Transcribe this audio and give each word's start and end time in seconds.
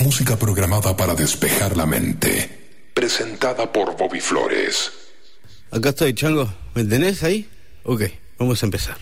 Música 0.00 0.34
programada 0.34 0.96
para 0.96 1.14
despejar 1.14 1.76
la 1.76 1.84
mente. 1.84 2.48
Presentada 2.94 3.70
por 3.70 3.98
Bobby 3.98 4.20
Flores. 4.20 4.90
Acá 5.70 5.90
estoy, 5.90 6.14
Chango. 6.14 6.50
¿Me 6.74 6.84
tenés 6.84 7.22
ahí? 7.22 7.46
Ok, 7.84 8.04
vamos 8.38 8.62
a 8.62 8.66
empezar. 8.66 8.96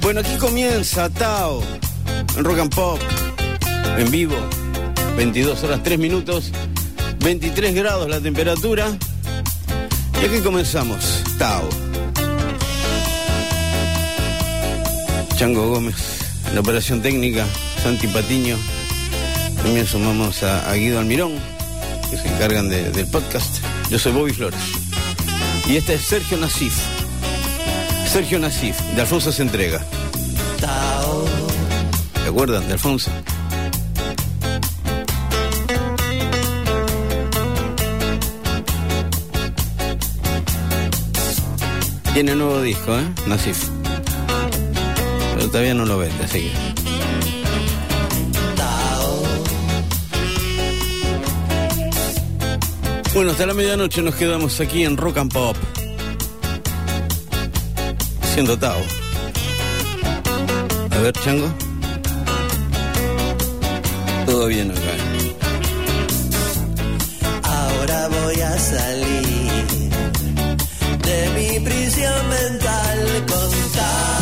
Bueno, 0.00 0.20
aquí 0.20 0.34
comienza 0.38 1.10
Tao 1.10 1.62
en 2.38 2.44
Rock 2.44 2.58
and 2.60 2.74
Pop, 2.74 3.00
en 3.98 4.10
vivo, 4.10 4.36
22 5.18 5.62
horas 5.64 5.82
3 5.82 5.98
minutos, 5.98 6.52
23 7.18 7.74
grados 7.74 8.08
la 8.08 8.20
temperatura. 8.20 8.96
Y 10.22 10.24
aquí 10.24 10.40
comenzamos, 10.40 11.22
Tao. 11.36 11.68
Chango 15.36 15.68
Gómez, 15.68 16.15
la 16.54 16.60
operación 16.60 17.02
técnica, 17.02 17.44
Santi 17.82 18.06
Patiño. 18.08 18.56
También 19.62 19.86
sumamos 19.86 20.42
a, 20.42 20.72
Guido 20.74 20.98
Almirón, 20.98 21.32
que 22.10 22.16
se 22.16 22.28
encargan 22.28 22.68
de- 22.68 22.90
del 22.90 23.06
podcast. 23.08 23.58
Yo 23.90 23.98
soy 23.98 24.12
Bobby 24.12 24.32
Flores. 24.32 24.60
Y 25.68 25.76
este 25.76 25.94
es 25.94 26.02
Sergio 26.02 26.36
Nasif. 26.38 26.74
Sergio 28.10 28.38
Nasif, 28.38 28.78
de 28.94 29.00
Alfonso 29.02 29.32
se 29.32 29.42
entrega. 29.42 29.84
¿Se 32.22 32.28
acuerdan 32.28 32.66
de 32.66 32.72
Alfonso? 32.74 33.10
Tiene 42.14 42.34
nuevo 42.34 42.62
disco, 42.62 42.96
¿eh? 42.98 43.04
Nasif. 43.26 43.68
Todavía 45.46 45.74
no 45.74 45.86
lo 45.86 45.96
vende, 45.98 46.24
así 46.24 46.40
que. 46.40 46.50
Bueno, 53.14 53.30
hasta 53.30 53.46
la 53.46 53.54
medianoche 53.54 54.02
nos 54.02 54.14
quedamos 54.14 54.60
aquí 54.60 54.84
en 54.84 54.98
Rock 54.98 55.16
and 55.16 55.32
Pop. 55.32 55.56
Siendo 58.34 58.58
Tao. 58.58 58.78
A 60.90 60.98
ver, 60.98 61.14
Chango. 61.14 61.48
Todo 64.26 64.46
bien 64.48 64.70
acá. 64.70 64.80
Ahora 67.42 68.08
voy 68.08 68.40
a 68.42 68.58
salir 68.58 69.64
de 71.02 71.30
mi 71.36 71.60
prisión 71.60 72.28
mental 72.28 73.24
con 73.26 73.50
Tao. 73.72 74.15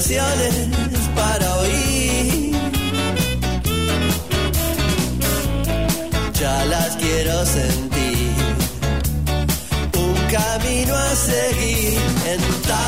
Canciones 0.00 0.54
para 1.14 1.56
oír. 1.58 2.56
ya 6.40 6.64
las 6.64 6.96
quiero 6.96 7.44
sentir. 7.44 8.32
Un 9.94 10.14
camino 10.32 10.94
a 10.94 11.14
seguir 11.14 11.98
en 12.32 12.40
Tao. 12.66 12.80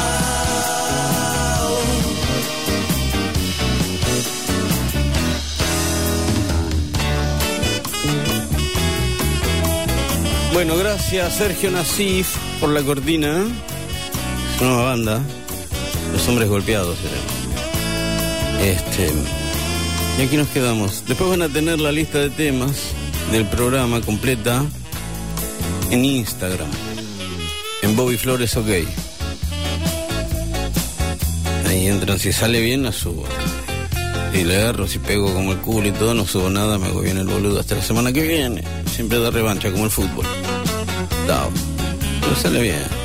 Bueno, 10.54 10.76
gracias 10.78 11.34
Sergio 11.34 11.70
Nasif 11.70 12.34
por 12.58 12.70
la 12.70 12.80
cortina. 12.80 13.44
Es 14.54 14.60
una 14.62 14.70
nueva 14.70 14.84
banda. 14.84 15.41
Los 16.22 16.28
hombres 16.28 16.48
golpeados. 16.50 16.98
Este. 18.62 19.12
Y 20.20 20.22
aquí 20.22 20.36
nos 20.36 20.46
quedamos. 20.50 21.02
Después 21.08 21.28
van 21.28 21.42
a 21.42 21.48
tener 21.48 21.80
la 21.80 21.90
lista 21.90 22.18
de 22.18 22.30
temas 22.30 22.76
del 23.32 23.44
programa 23.44 24.00
completa 24.02 24.64
en 25.90 26.04
Instagram. 26.04 26.68
En 27.82 27.96
Bobby 27.96 28.18
Flores 28.18 28.56
OK. 28.56 28.68
Ahí 31.66 31.88
entran, 31.88 32.20
si 32.20 32.32
sale 32.32 32.60
bien 32.60 32.84
la 32.84 32.92
subo. 32.92 33.24
Si 34.32 34.44
le 34.44 34.58
agarro, 34.58 34.86
si 34.86 35.00
pego 35.00 35.34
como 35.34 35.50
el 35.50 35.58
culo 35.58 35.88
y 35.88 35.92
todo, 35.92 36.14
no 36.14 36.24
subo 36.24 36.50
nada, 36.50 36.78
me 36.78 36.86
hago 36.86 37.00
bien 37.00 37.18
el 37.18 37.26
boludo 37.26 37.58
hasta 37.58 37.74
la 37.74 37.82
semana 37.82 38.12
que 38.12 38.22
viene. 38.22 38.62
Siempre 38.94 39.18
da 39.18 39.32
revancha 39.32 39.72
como 39.72 39.86
el 39.86 39.90
fútbol. 39.90 40.24
Chao. 41.26 41.50
Pero 42.20 42.36
sale 42.36 42.62
bien. 42.62 43.01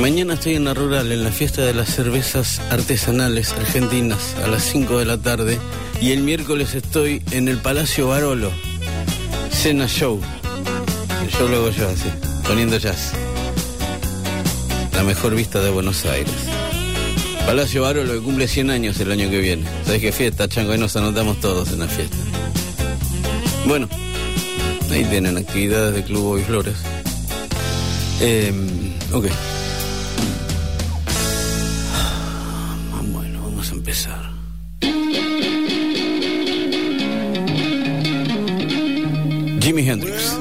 Mañana 0.00 0.34
estoy 0.34 0.56
en 0.56 0.64
la 0.64 0.74
rural, 0.74 1.10
en 1.10 1.24
la 1.24 1.32
fiesta 1.32 1.62
de 1.62 1.72
las 1.72 1.88
cervezas 1.88 2.60
artesanales 2.70 3.52
argentinas, 3.52 4.36
a 4.44 4.46
las 4.46 4.62
5 4.64 4.98
de 4.98 5.06
la 5.06 5.16
tarde. 5.16 5.58
Y 6.02 6.12
el 6.12 6.20
miércoles 6.20 6.74
estoy 6.74 7.22
en 7.30 7.48
el 7.48 7.56
Palacio 7.58 8.08
Barolo. 8.08 8.52
Cena 9.50 9.88
Show. 9.88 10.20
Show 11.30 11.48
lo 11.48 11.56
hago 11.56 11.70
yo 11.70 11.88
así, 11.88 12.10
poniendo 12.46 12.76
jazz. 12.76 13.12
La 14.92 15.02
mejor 15.02 15.34
vista 15.34 15.60
de 15.60 15.70
Buenos 15.70 16.04
Aires. 16.04 16.34
Palacio 17.46 17.82
Barolo 17.82 18.12
que 18.12 18.20
cumple 18.20 18.48
100 18.48 18.70
años 18.70 19.00
el 19.00 19.10
año 19.10 19.30
que 19.30 19.38
viene. 19.38 19.64
¿Sabes 19.86 20.02
qué 20.02 20.12
fiesta, 20.12 20.46
Chango? 20.46 20.72
Ahí 20.72 20.78
nos 20.78 20.94
anotamos 20.96 21.40
todos 21.40 21.72
en 21.72 21.78
la 21.78 21.88
fiesta. 21.88 22.18
Bueno, 23.64 23.88
ahí 24.90 25.04
tienen 25.04 25.38
actividades 25.38 25.94
de 25.94 26.04
Club 26.04 26.38
y 26.38 26.42
Flores. 26.42 26.76
Eh, 28.20 28.52
ok. 29.12 29.26
Hendrix. 39.86 40.35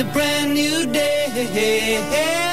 The 0.00 0.12
brand 0.12 0.54
new 0.54 0.86
day. 0.86 2.49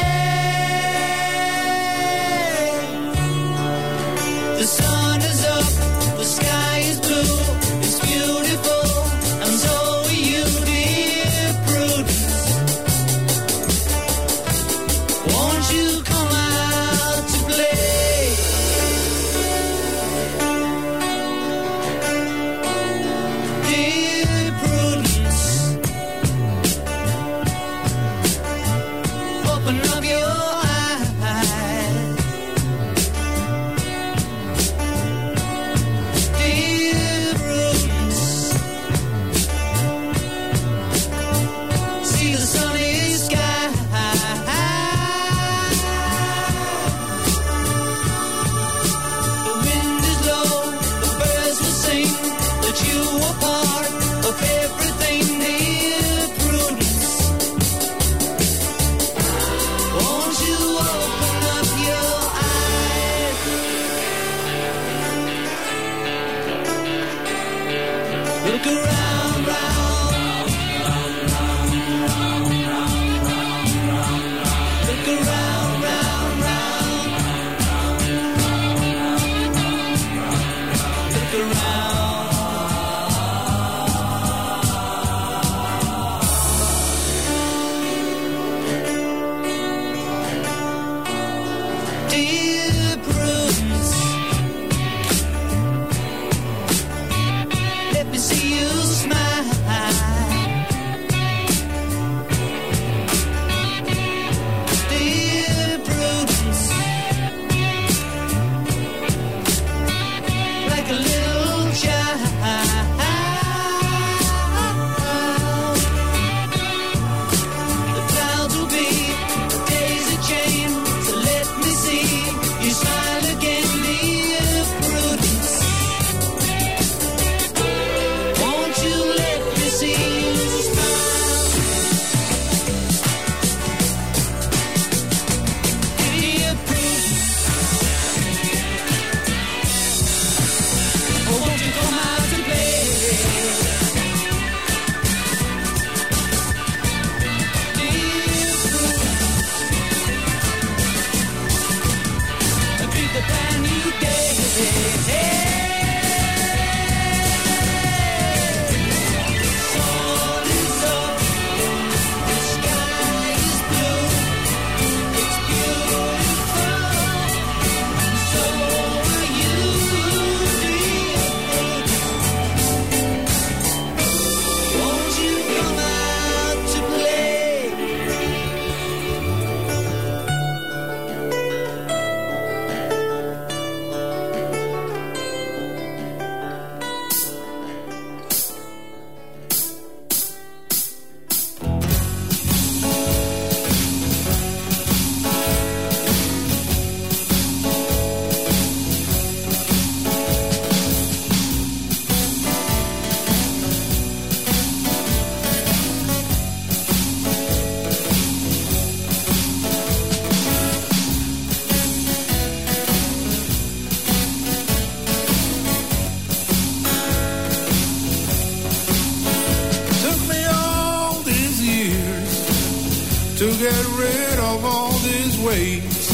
Weights. 225.58 226.08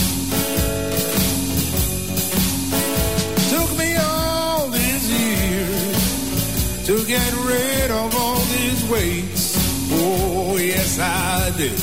Took 3.52 3.72
me 3.78 3.90
all 3.98 4.70
these 4.70 5.06
years 5.20 6.86
to 6.88 6.96
get 7.06 7.32
rid 7.52 7.92
of 7.92 8.10
all 8.22 8.42
these 8.56 8.82
weights. 8.90 9.44
Oh, 9.92 10.58
yes, 10.58 11.00
I 11.00 11.52
did. 11.58 11.80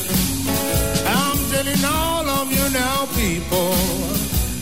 I'm 1.16 1.38
telling 1.52 1.84
all 1.84 2.26
of 2.40 2.46
you 2.56 2.66
now, 2.84 2.98
people, 3.22 3.74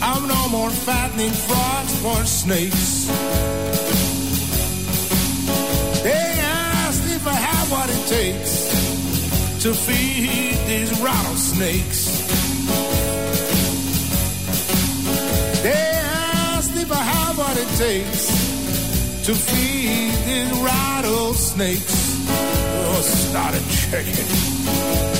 I'm 0.01 0.27
no 0.27 0.49
more 0.49 0.71
fattening 0.87 1.35
frogs 1.47 1.93
for 2.03 2.19
snakes. 2.25 3.07
They 6.03 6.27
asked 6.67 7.05
if 7.17 7.23
I 7.27 7.37
have 7.49 7.71
what 7.71 7.89
it 7.89 8.03
takes 8.17 8.53
to 9.63 9.73
feed 9.73 10.57
these 10.67 10.91
rattlesnakes. 11.01 12.18
it 17.61 17.67
takes 17.77 18.27
to 19.25 19.33
feed 19.35 20.13
these 20.27 20.51
rattlesnakes. 20.63 21.97
Oh, 22.29 23.01
start 23.01 23.53
a 23.53 23.63
chicken. 23.79 24.27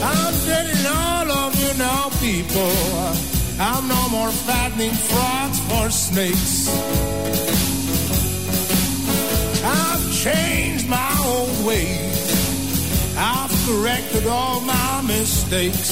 I'm 0.01 0.33
telling 0.47 0.85
all 0.87 1.31
of 1.43 1.51
you 1.61 1.73
now, 1.77 2.09
people, 2.23 2.71
I'm 3.59 3.87
no 3.87 4.03
more 4.09 4.31
fattening 4.31 4.95
frogs 5.09 5.59
for 5.67 5.89
snakes. 5.89 6.69
I've 9.63 10.05
changed 10.23 10.87
my 10.87 11.11
own 11.25 11.65
ways. 11.65 13.15
I've 13.17 13.53
corrected 13.65 14.27
all 14.27 14.61
my 14.61 15.01
mistakes. 15.01 15.91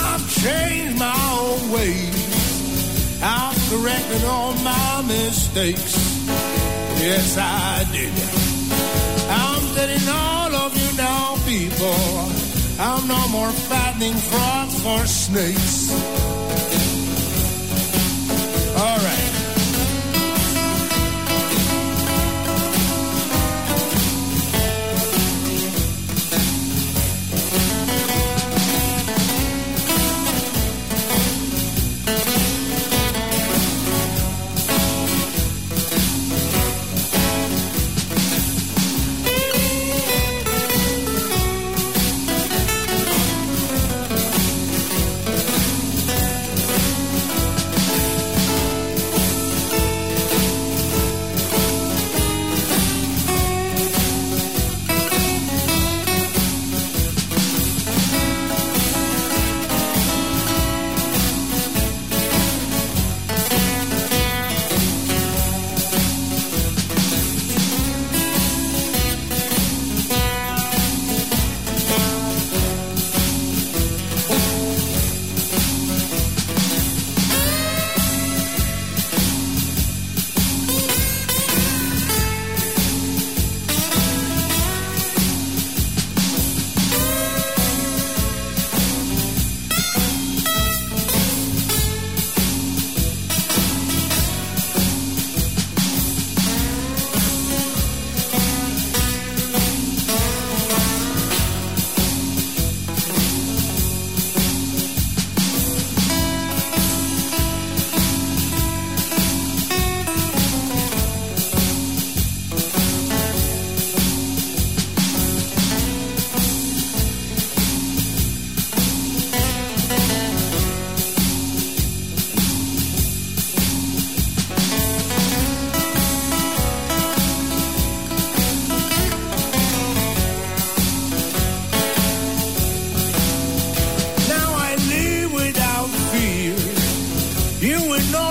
I've 0.00 0.24
changed 0.42 0.98
my 0.98 1.14
own 1.38 1.70
ways. 1.70 2.41
I've 3.22 3.56
corrected 3.70 4.24
all 4.24 4.52
my 4.64 5.02
mistakes. 5.06 5.94
Yes, 6.98 7.36
I 7.38 7.84
did. 7.92 8.12
I'm 9.30 9.62
telling 9.74 10.08
all 10.08 10.54
of 10.66 10.76
you 10.76 10.96
now, 10.96 11.36
people. 11.46 12.42
I'm 12.78 13.06
no 13.06 13.28
more 13.28 13.50
fattening 13.50 14.14
frogs 14.14 14.82
for 14.82 15.06
snakes. 15.06 16.41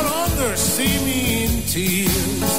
No 0.03 0.09
longer 0.09 0.55
see 0.55 0.97
me 1.05 1.45
in 1.45 1.61
tears. 1.63 2.51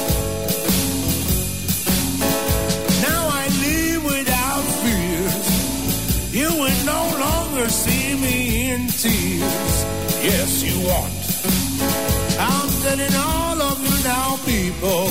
Now 3.01 3.27
I 3.41 3.47
live 3.65 4.03
without 4.05 4.63
fears. 4.81 5.47
You 6.33 6.49
will 6.61 6.85
no 6.85 7.01
longer 7.19 7.69
see 7.69 8.15
me 8.15 8.71
in 8.71 8.87
tears. 8.87 9.73
Yes, 10.23 10.63
you 10.63 10.77
won't. 10.87 11.13
I'm 12.39 12.69
telling 12.83 13.15
all 13.15 13.61
of 13.61 13.77
you 13.87 14.03
now, 14.03 14.37
people. 14.45 15.09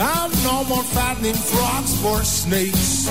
I'm 0.00 0.30
no 0.44 0.64
more 0.64 0.84
fattening 0.84 1.34
frogs 1.34 1.92
for 2.00 2.22
snakes. 2.24 3.08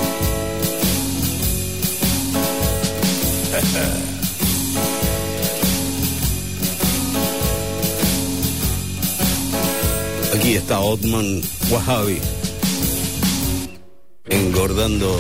Aquí 10.48 10.56
está 10.56 10.80
Otman 10.80 11.42
Wahhabi. 11.70 12.22
Engordando. 14.30 15.20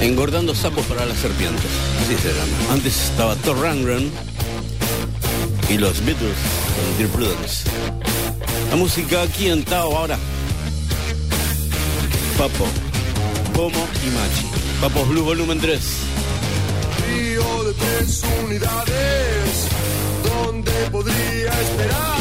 Engordando 0.00 0.54
sapos 0.54 0.86
para 0.86 1.04
las 1.04 1.18
serpientes. 1.18 1.70
Así 2.00 2.16
se. 2.16 2.72
Antes 2.72 3.10
estaba 3.10 3.36
Thor 3.36 3.58
Rundgren 3.58 4.10
y 5.68 5.76
los 5.76 6.02
Beatles 6.06 6.38
con 6.74 6.96
Dear 6.96 7.10
Prudence. 7.10 7.68
La 8.70 8.76
música 8.76 9.20
aquí 9.20 9.50
en 9.50 9.62
Tao 9.62 9.94
ahora. 9.94 10.18
Papo, 12.38 12.66
Pomo 13.52 13.86
y 14.06 14.10
Machi. 14.10 14.46
Papos 14.80 15.06
Blue 15.06 15.22
Volumen 15.22 15.60
3. 15.60 15.80
Río 17.06 17.64
de 17.64 17.74
tres 17.74 18.22
unidades, 18.42 19.68
donde 20.24 20.72
podría 20.90 21.60
esperar 21.60 22.15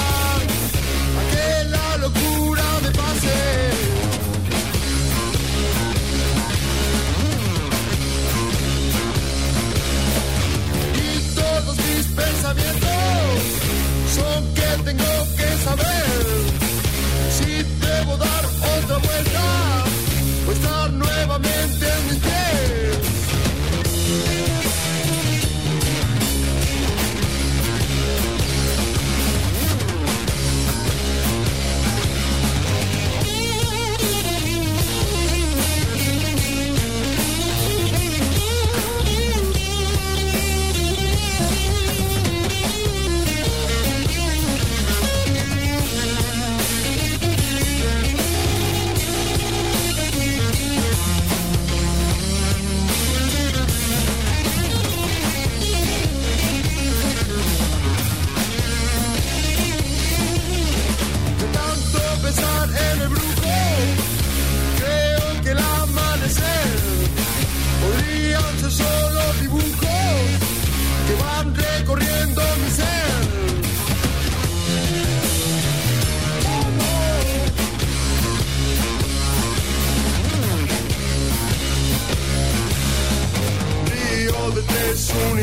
son 14.15 14.53
que 14.53 14.69
tengo 14.83 15.13
que 15.37 15.49
saber 15.63 16.05
si 17.37 17.63
debo 17.85 18.17
dar 18.17 18.45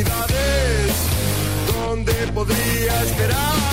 navidades, 0.03 0.93
¿dónde 1.67 2.13
podría 2.35 3.03
esperar? 3.03 3.72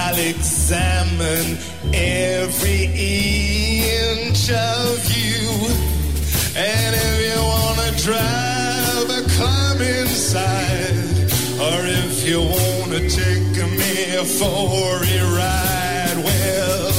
I'll 0.00 0.18
examine 0.18 1.58
every 1.92 2.84
inch 3.94 4.48
of 4.50 4.94
you. 5.20 5.42
And 6.54 6.90
if 7.06 7.14
you 7.26 7.38
wanna 7.52 7.90
drive 8.06 9.08
a 9.20 9.22
climb 9.34 9.80
inside, 9.98 11.08
or 11.66 11.80
if 12.02 12.14
you 12.28 12.40
wanna 12.40 13.02
take 13.20 13.56
me 13.80 13.94
for 14.38 15.02
a 15.02 15.22
ride, 15.40 16.18
well, 16.28 16.94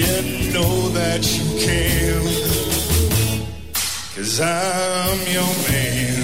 you 0.00 0.16
know 0.54 0.88
that 0.98 1.22
you 1.34 1.44
can. 1.66 2.20
Cause 4.14 4.40
I'm 4.40 5.20
your 5.36 5.52
man. 5.68 6.17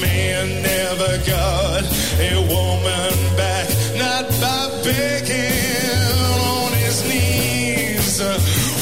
man 0.00 0.62
never 0.62 1.18
got 1.26 1.82
a 2.20 2.34
woman 2.54 3.12
back, 3.36 3.68
not 3.96 4.28
by 4.40 4.68
begging 4.84 6.10
on 6.30 6.72
his 6.72 7.02
knees. 7.08 8.20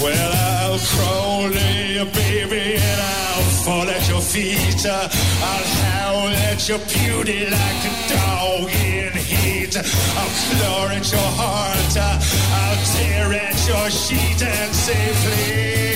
Well, 0.02 0.32
I'll 0.34 0.78
crawl 0.78 1.50
to 1.50 1.68
your 1.96 2.06
baby, 2.06 2.76
and 2.76 3.00
I'll 3.00 3.50
fall 3.64 3.88
at 3.88 4.08
your 4.08 4.20
feet. 4.20 4.84
I'll 4.86 5.68
howl 5.82 6.28
at 6.28 6.68
your 6.68 6.78
beauty 6.78 7.46
like 7.46 7.82
a 7.90 7.94
dog 8.12 8.70
in 8.70 9.12
heat. 9.12 9.76
I'll 9.76 10.32
claw 10.46 10.88
at 10.88 11.10
your 11.10 11.30
heart. 11.40 11.96
I'll 11.96 12.84
tear 12.94 13.32
at 13.32 13.58
your 13.68 13.90
sheet 13.90 14.42
and 14.42 14.74
say, 14.74 15.12
please. 15.22 15.87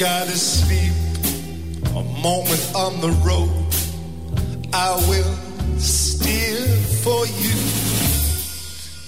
Gotta 0.00 0.32
sleep 0.32 0.94
a 1.94 2.02
moment 2.22 2.72
on 2.74 3.02
the 3.02 3.10
road, 3.20 3.52
I 4.72 4.94
will 5.10 5.36
steer 5.78 6.64
for 7.04 7.26
you. 7.26 7.60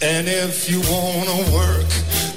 And 0.02 0.28
if 0.28 0.68
you 0.68 0.82
wanna 0.92 1.50
work 1.50 1.88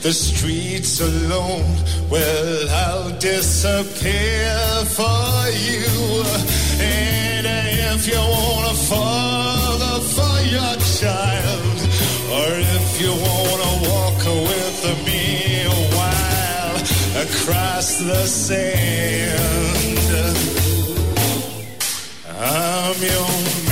the 0.04 0.14
streets 0.14 1.02
alone, 1.02 1.68
well, 2.10 2.70
I'll 2.70 3.12
disappear 3.20 4.56
for 5.00 5.36
you. 5.68 6.24
And 6.80 7.46
if 7.92 8.08
you 8.08 8.16
want 8.16 8.72
a 8.72 8.78
father 8.88 10.00
for 10.16 10.36
your 10.56 10.76
child, 11.02 11.78
or 12.32 12.50
if 12.76 13.02
you 13.02 13.12
wanna 13.12 13.72
walk 13.90 14.20
with 14.48 14.92
a 14.94 15.05
across 17.48 18.00
the 18.00 18.26
sand, 18.26 19.36
I'm 22.28 23.02
your 23.04 23.65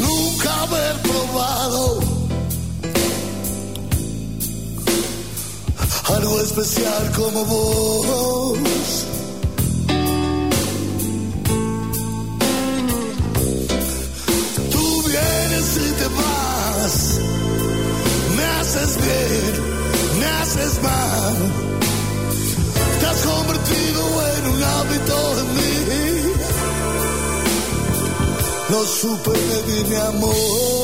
Nunca 0.00 0.62
haber 0.62 1.02
probado 1.02 2.00
algo 6.14 6.40
especial 6.40 7.12
como 7.16 7.44
vos. 7.46 7.91
Supe 29.02 29.30
medir 29.30 29.88
mi 29.88 29.96
amor. 29.96 30.81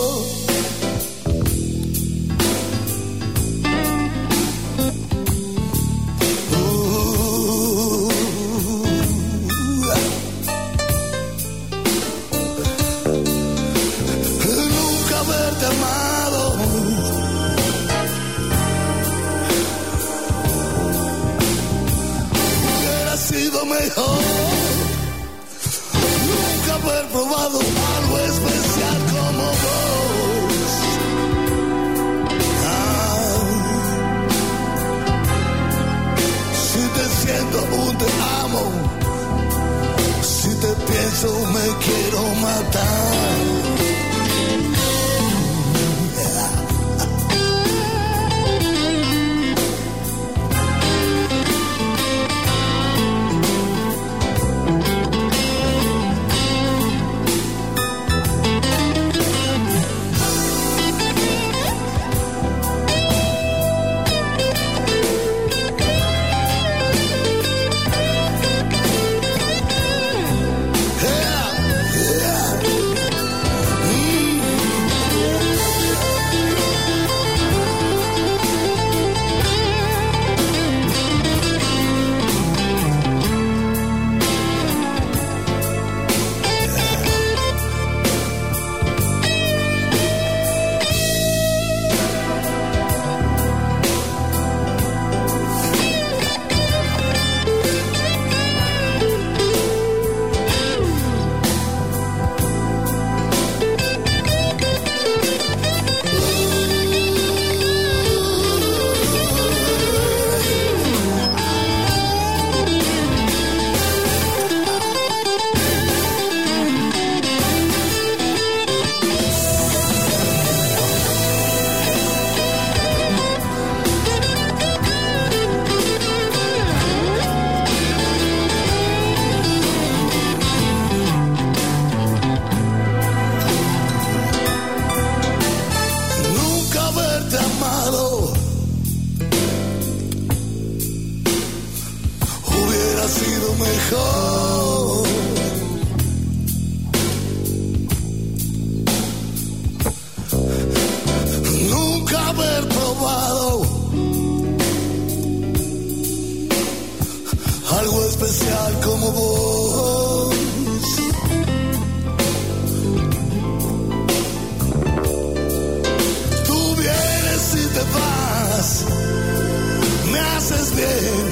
Me 170.13 170.21
haces 170.21 170.75
bien, 170.77 171.25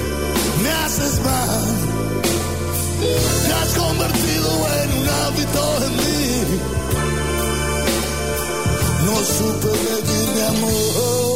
me 0.62 0.70
haces 0.70 1.20
mal. 1.24 1.64
Te 3.46 3.52
has 3.52 3.74
convertido 3.74 4.48
en 4.82 4.98
un 5.00 5.08
hábito 5.08 5.62
en 5.86 5.96
mí. 5.96 6.60
No 9.06 9.16
supe 9.24 9.68
medir 9.68 10.28
mi 10.34 10.42
amor. 10.56 11.35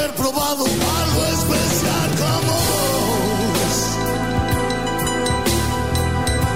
Haber 0.00 0.14
probado 0.14 0.64
algo 0.64 1.24
especial 1.26 2.10
como 2.22 2.52
vos. 3.52 3.76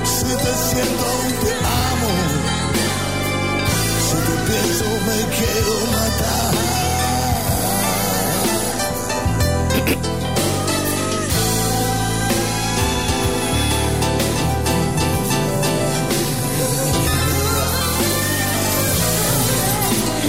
Si 0.05 0.24
te 0.24 0.53
siento 0.68 1.03
aún 1.05 1.32
te 1.42 1.53
amo. 1.90 2.12
Si 4.07 4.16
te 4.26 4.34
pienso 4.49 4.84
me 5.07 5.18
quiero 5.36 5.74
matar. 5.92 6.55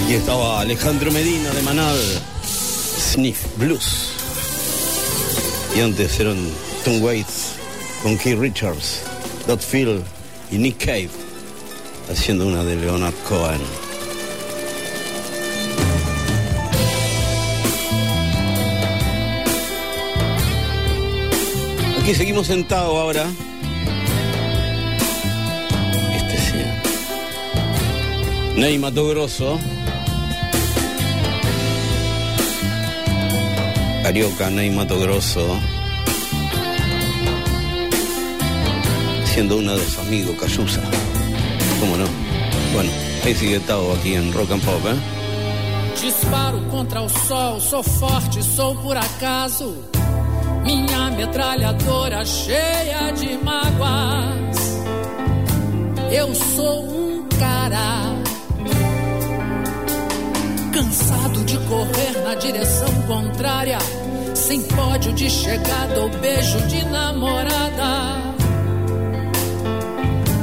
Aquí 0.04 0.14
estaba 0.14 0.60
Alejandro 0.60 1.10
Medina 1.10 1.50
de 1.50 1.62
Manal, 1.62 1.98
Sniff 3.16 3.56
Blues. 3.56 4.12
Y 5.74 5.80
antes 5.80 6.20
eran 6.20 6.36
Tom 6.84 7.02
Waits 7.02 7.54
con 8.02 8.18
Keith 8.18 8.38
Richards, 8.38 9.00
Dot 9.46 9.62
Phil 9.62 10.02
y 10.50 10.58
Nick 10.58 10.84
Cave 10.84 11.08
haciendo 12.10 12.46
una 12.46 12.62
de 12.62 12.76
Leonard 12.76 13.14
Cohen. 13.26 13.62
Aquí 22.02 22.14
seguimos 22.14 22.48
sentados 22.48 22.94
ahora. 22.94 23.24
Este 26.16 26.36
sí. 26.36 26.58
Ney 28.60 28.78
Mato 28.78 29.08
Grosso. 29.08 29.58
Carioca, 34.06 34.48
Ney 34.48 34.70
Mato 34.70 35.00
Grosso. 35.00 35.44
Siendo 39.24 39.56
uno 39.56 39.72
de 39.72 39.78
los 39.78 39.98
amigos 39.98 40.36
Cayusa. 40.38 40.80
¿Cómo 41.80 41.96
no? 41.96 42.04
Bueno, 42.72 42.88
ahí 43.24 43.34
sigue 43.34 43.58
Tao 43.58 43.92
aquí 43.94 44.14
en 44.14 44.32
Rock 44.32 44.52
and 44.52 44.64
Pop, 44.64 44.80
¿eh? 44.86 44.94
Disparo 46.00 46.60
contra 46.68 47.02
o 47.02 47.08
sol, 47.08 47.60
sou 47.60 47.82
forte, 47.82 48.44
sou 48.44 48.76
por 48.76 48.96
acaso. 48.96 49.74
Minha 50.62 51.10
metralhadora 51.10 52.24
cheia 52.24 53.10
de 53.10 53.36
mágoas. 53.38 54.56
Eu 56.12 56.32
sou 56.32 56.84
um 56.92 56.95
cansado 60.76 61.42
de 61.46 61.56
correr 61.60 62.22
na 62.22 62.34
direção 62.34 62.92
contrária, 63.06 63.78
sem 64.34 64.60
pódio 64.60 65.10
de 65.14 65.30
chegada 65.30 66.02
ou 66.02 66.10
beijo 66.10 66.58
de 66.66 66.84
namorada. 66.84 68.20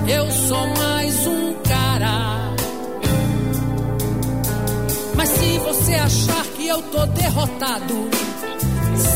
Eu 0.07 0.31
sou 0.31 0.67
mais 0.75 1.27
um 1.27 1.53
cara. 1.61 2.51
Mas 5.15 5.29
se 5.29 5.59
você 5.59 5.93
achar 5.93 6.45
que 6.55 6.67
eu 6.67 6.81
tô 6.81 7.05
derrotado, 7.05 8.09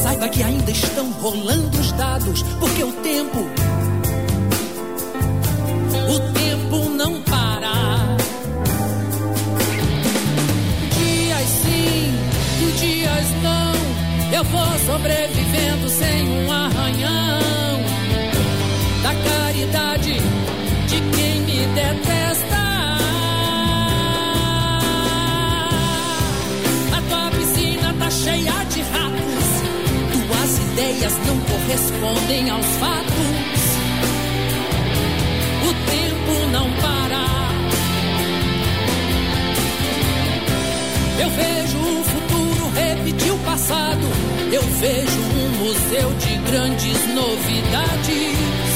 saiba 0.03 0.29
que 0.29 0.43
ainda 0.43 0.69
estão 0.69 1.09
rolando 1.13 1.79
os 1.79 1.91
dados, 1.93 2.43
porque 2.59 2.83
o 2.83 2.91
tempo, 2.91 3.39
eu 14.37 14.43
vou 14.43 14.79
sobrevivendo 14.85 15.89
sem 15.89 16.29
um 16.29 16.51
arranhão 16.51 17.81
da 19.01 19.15
caridade 19.27 20.13
de 20.87 21.01
quem 21.15 21.41
me 21.41 21.65
detesta. 21.73 22.57
A 26.95 27.01
tua 27.09 27.31
piscina 27.31 27.95
tá 27.97 28.11
cheia 28.11 28.63
de 28.65 28.81
ratos. 28.81 29.47
Tuas 30.13 30.57
ideias 30.71 31.13
não 31.25 31.39
correspondem 31.39 32.49
aos 32.51 32.65
fatos. 32.77 33.63
O 35.63 35.73
tempo 35.89 36.47
não 36.51 36.71
para. 36.73 37.25
Eu 41.23 41.29
vejo 41.31 41.77
o 41.79 42.03
repetir 42.77 43.31
o 43.31 43.37
passado. 43.39 44.01
Eu 44.51 44.61
vejo 44.61 45.19
um 45.19 45.49
museu 45.63 46.09
de 46.19 46.37
grandes 46.49 47.07
novidades. 47.13 48.66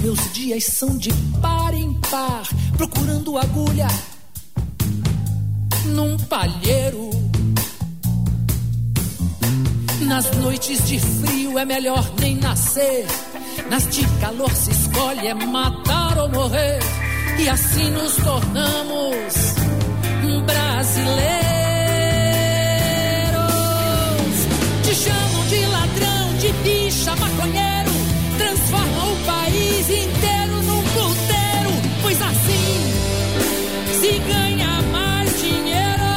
Meus 0.00 0.32
dias 0.32 0.64
são 0.64 0.96
de 0.96 1.12
par 1.40 1.74
em 1.74 1.92
par, 2.10 2.42
procurando 2.76 3.38
agulha 3.38 3.88
num 5.86 6.16
palheiro. 6.16 7.10
Nas 10.02 10.30
noites 10.36 10.86
de 10.88 10.98
frio 10.98 11.58
é 11.58 11.64
melhor 11.64 12.10
nem 12.18 12.36
nascer. 12.36 13.06
Nas 13.68 13.88
de 13.88 14.04
calor 14.20 14.50
se 14.52 14.70
escolhe 14.70 15.26
é 15.26 15.34
matar 15.34 16.18
ou 16.18 16.28
morrer. 16.28 16.80
E 17.38 17.48
assim 17.48 17.90
nos 17.90 18.16
tornamos 18.16 19.60
brasileiros. 20.46 21.30
Te 24.82 24.94
chamam 24.94 25.46
de 25.46 25.66
ladrão, 25.66 26.34
de 26.38 26.52
bicha, 26.64 27.16
maconheiro. 27.16 27.89
Transformam 28.40 29.12
o 29.12 29.16
país 29.26 29.90
inteiro 29.90 30.62
num 30.62 30.82
puteiro. 30.82 31.72
Pois 32.00 32.20
assim 32.22 32.74
se 34.00 34.18
ganha 34.32 34.80
mais 34.90 35.28
dinheiro. 35.40 36.10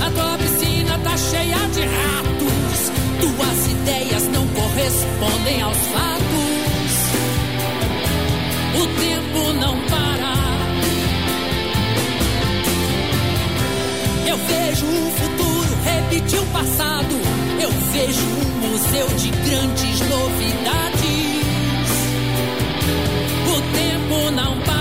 A 0.00 0.10
tua 0.10 0.38
piscina 0.38 0.98
tá 1.02 1.16
cheia 1.16 1.58
de 1.74 1.80
ratos. 1.80 2.92
Tuas 3.20 3.66
ideias 3.66 4.28
não 4.28 4.46
correspondem 4.46 5.62
aos 5.62 5.78
fatos. 5.92 6.94
O 8.80 8.86
tempo 9.00 9.52
não 9.54 9.76
para. 9.88 10.34
Eu 14.28 14.36
vejo 14.36 14.86
o 14.86 15.10
futuro 15.18 15.43
repetir 16.04 16.40
o 16.40 16.46
passado, 16.46 17.14
eu 17.60 17.70
vejo 17.92 18.20
um 18.20 18.68
museu 18.68 19.06
de 19.16 19.30
grandes 19.30 20.00
novidades. 20.00 21.04
O 23.48 23.60
tempo 23.76 24.30
não 24.32 24.58
passa. 24.60 24.73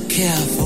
careful. 0.00 0.61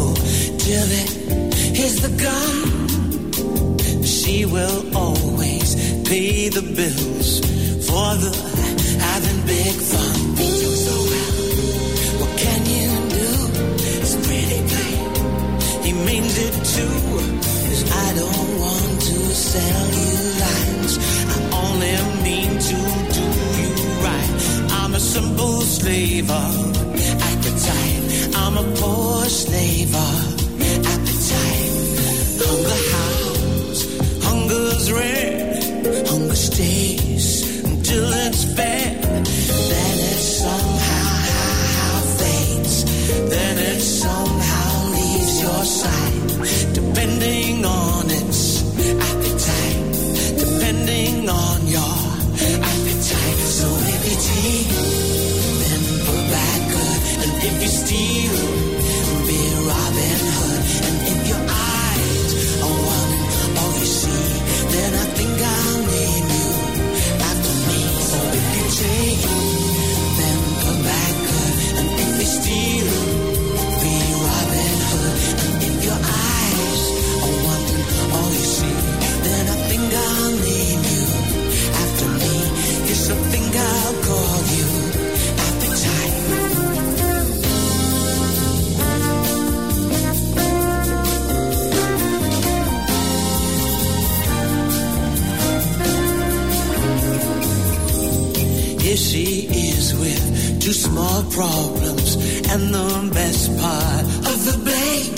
More 100.97 101.23
problems 101.31 102.17
and 102.53 102.73
the 102.73 103.11
best 103.13 103.55
part 103.61 104.05
of 104.33 104.39
the 104.49 104.57
blame. 104.65 105.15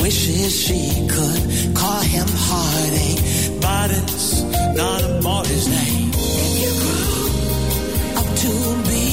Wishes 0.00 0.52
she 0.64 0.80
could 1.06 1.76
call 1.76 2.00
him 2.00 2.26
heartache, 2.48 3.60
but 3.60 3.90
it's 3.90 4.42
not 4.80 5.00
a 5.04 5.20
boy's 5.20 5.68
name. 5.68 6.10
You 6.62 6.72
grew 6.84 7.20
up 8.20 8.28
to 8.44 8.52
be 8.88 9.08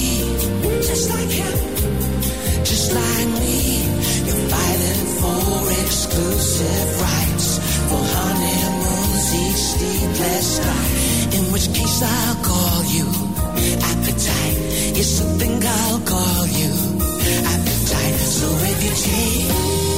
just 0.87 1.09
like 1.09 1.31
him, 1.43 1.57
just 2.63 2.93
like 2.95 3.29
me, 3.43 3.59
you're 4.27 4.45
fighting 4.55 5.03
for 5.19 5.71
exclusive 5.83 6.87
rights, 7.01 7.47
for 7.89 8.01
honeymoons 8.15 9.27
each 9.43 9.63
sleepless 9.75 10.49
night. 10.69 11.35
In 11.37 11.51
which 11.51 11.67
case 11.73 12.01
I'll 12.01 12.35
call 12.45 12.83
you 12.95 13.24
you 14.95 15.03
should 15.03 15.27
think 15.41 15.65
I'll 15.65 15.99
call 15.99 16.47
you. 16.47 16.71
I've 17.51 17.65
been 17.65 17.83
so 18.17 18.47
if 18.61 18.83
you 18.83 18.93
change. 18.95 19.94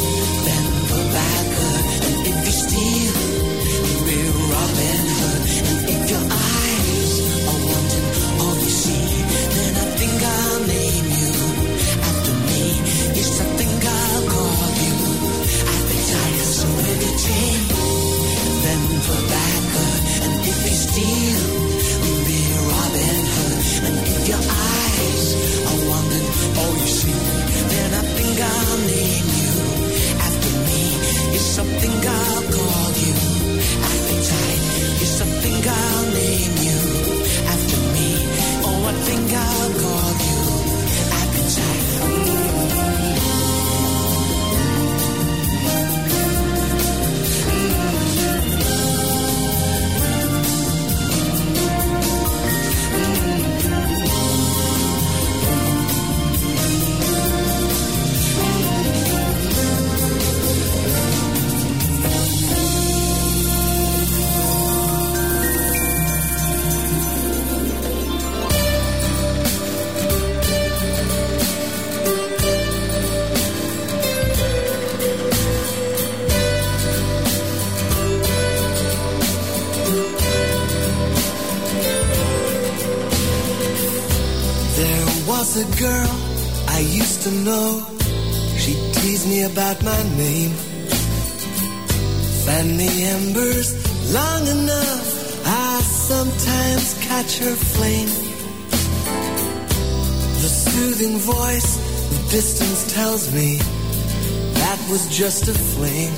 just 105.39 105.49
a 105.49 105.53
fling. 105.53 106.13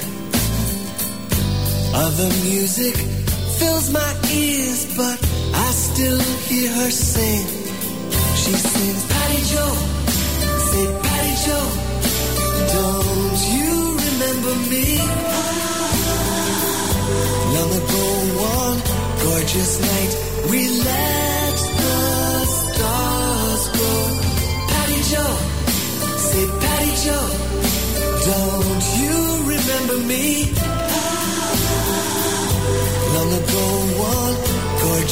Other 1.93 2.29
music 2.45 3.08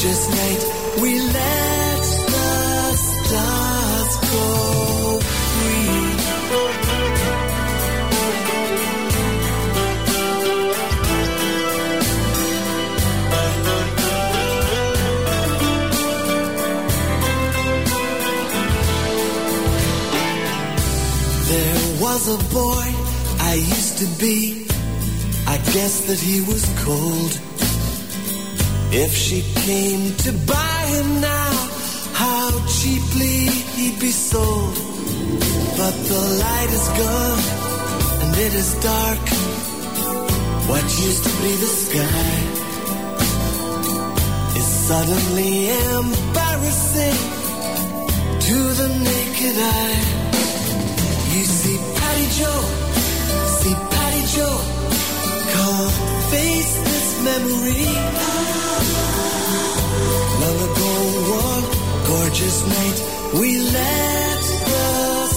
gorgeous 0.00 0.28
night, 0.30 0.62
we 1.02 1.20
let 1.20 2.02
the 2.32 2.92
stars 3.06 4.16
go 4.30 5.18
free. 5.54 5.98
There 21.48 22.00
was 22.00 22.22
a 22.28 22.38
boy 22.54 22.86
I 23.40 23.54
used 23.54 23.98
to 23.98 24.06
be. 24.20 24.66
I 25.48 25.56
guess 25.72 26.06
that 26.06 26.20
he 26.20 26.40
was 26.42 26.64
cold. 26.84 27.47
If 28.90 29.14
she 29.14 29.42
came 29.42 30.16
to 30.16 30.32
buy 30.46 30.80
him 30.96 31.20
now, 31.20 31.52
how 32.14 32.48
cheaply 32.66 33.46
he'd 33.76 34.00
be 34.00 34.10
sold. 34.10 34.74
But 35.76 35.94
the 36.10 36.22
light 36.40 36.70
is 36.72 36.88
gone 36.96 37.42
and 38.22 38.36
it 38.46 38.54
is 38.54 38.70
dark. 38.80 39.24
What 40.70 40.84
used 40.84 41.22
to 41.24 41.32
be 41.42 41.52
the 41.64 41.72
sky 41.84 42.32
is 44.56 44.68
suddenly 44.88 45.68
embarrassing 45.68 47.18
to 48.46 48.56
the 48.80 48.88
naked 49.04 49.56
eye. 49.58 50.00
You 51.36 51.44
see 51.44 51.78
Patty 51.98 52.26
Joe, 52.38 52.62
see 53.60 53.74
Patty 53.92 54.24
Joe, 54.34 54.58
come 55.52 55.90
face 56.32 56.97
memory. 57.28 57.84
Long 60.42 60.58
ago, 60.68 60.92
one 61.44 61.66
gorgeous 62.10 62.58
night, 62.74 62.98
we 63.38 63.48
let 63.78 64.42
the 64.70 64.86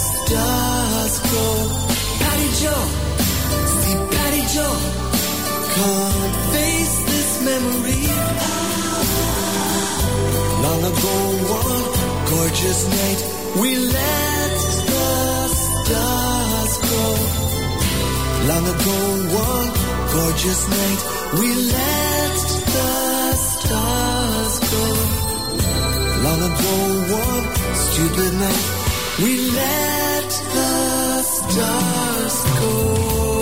stars 0.06 1.14
go. 1.34 1.48
Patty 2.22 2.50
Joe, 2.62 2.86
see 3.80 3.98
Patty 4.16 4.44
Joe, 4.56 4.78
come 5.76 6.32
face 6.54 6.96
this 7.12 7.30
memory. 7.50 8.06
Long 10.66 10.82
ago, 10.92 11.16
one 11.60 11.88
gorgeous 12.32 12.82
night, 12.98 13.20
we 13.62 13.70
let 13.98 14.52
the 14.66 15.00
stars 15.64 16.74
go. 16.89 17.04
Long 18.50 18.66
ago, 18.76 18.98
one 19.46 19.70
gorgeous 20.16 20.62
night, 20.78 21.02
we 21.40 21.48
let 21.56 22.42
the 22.76 23.36
stars 23.36 24.60
go. 24.74 24.86
Long 26.26 26.42
ago, 26.50 26.76
one 27.24 27.48
stupid 27.76 28.34
night, 28.44 28.68
we 29.24 29.32
let 29.52 30.30
the 30.58 31.22
stars 31.24 32.36
go 32.60 33.41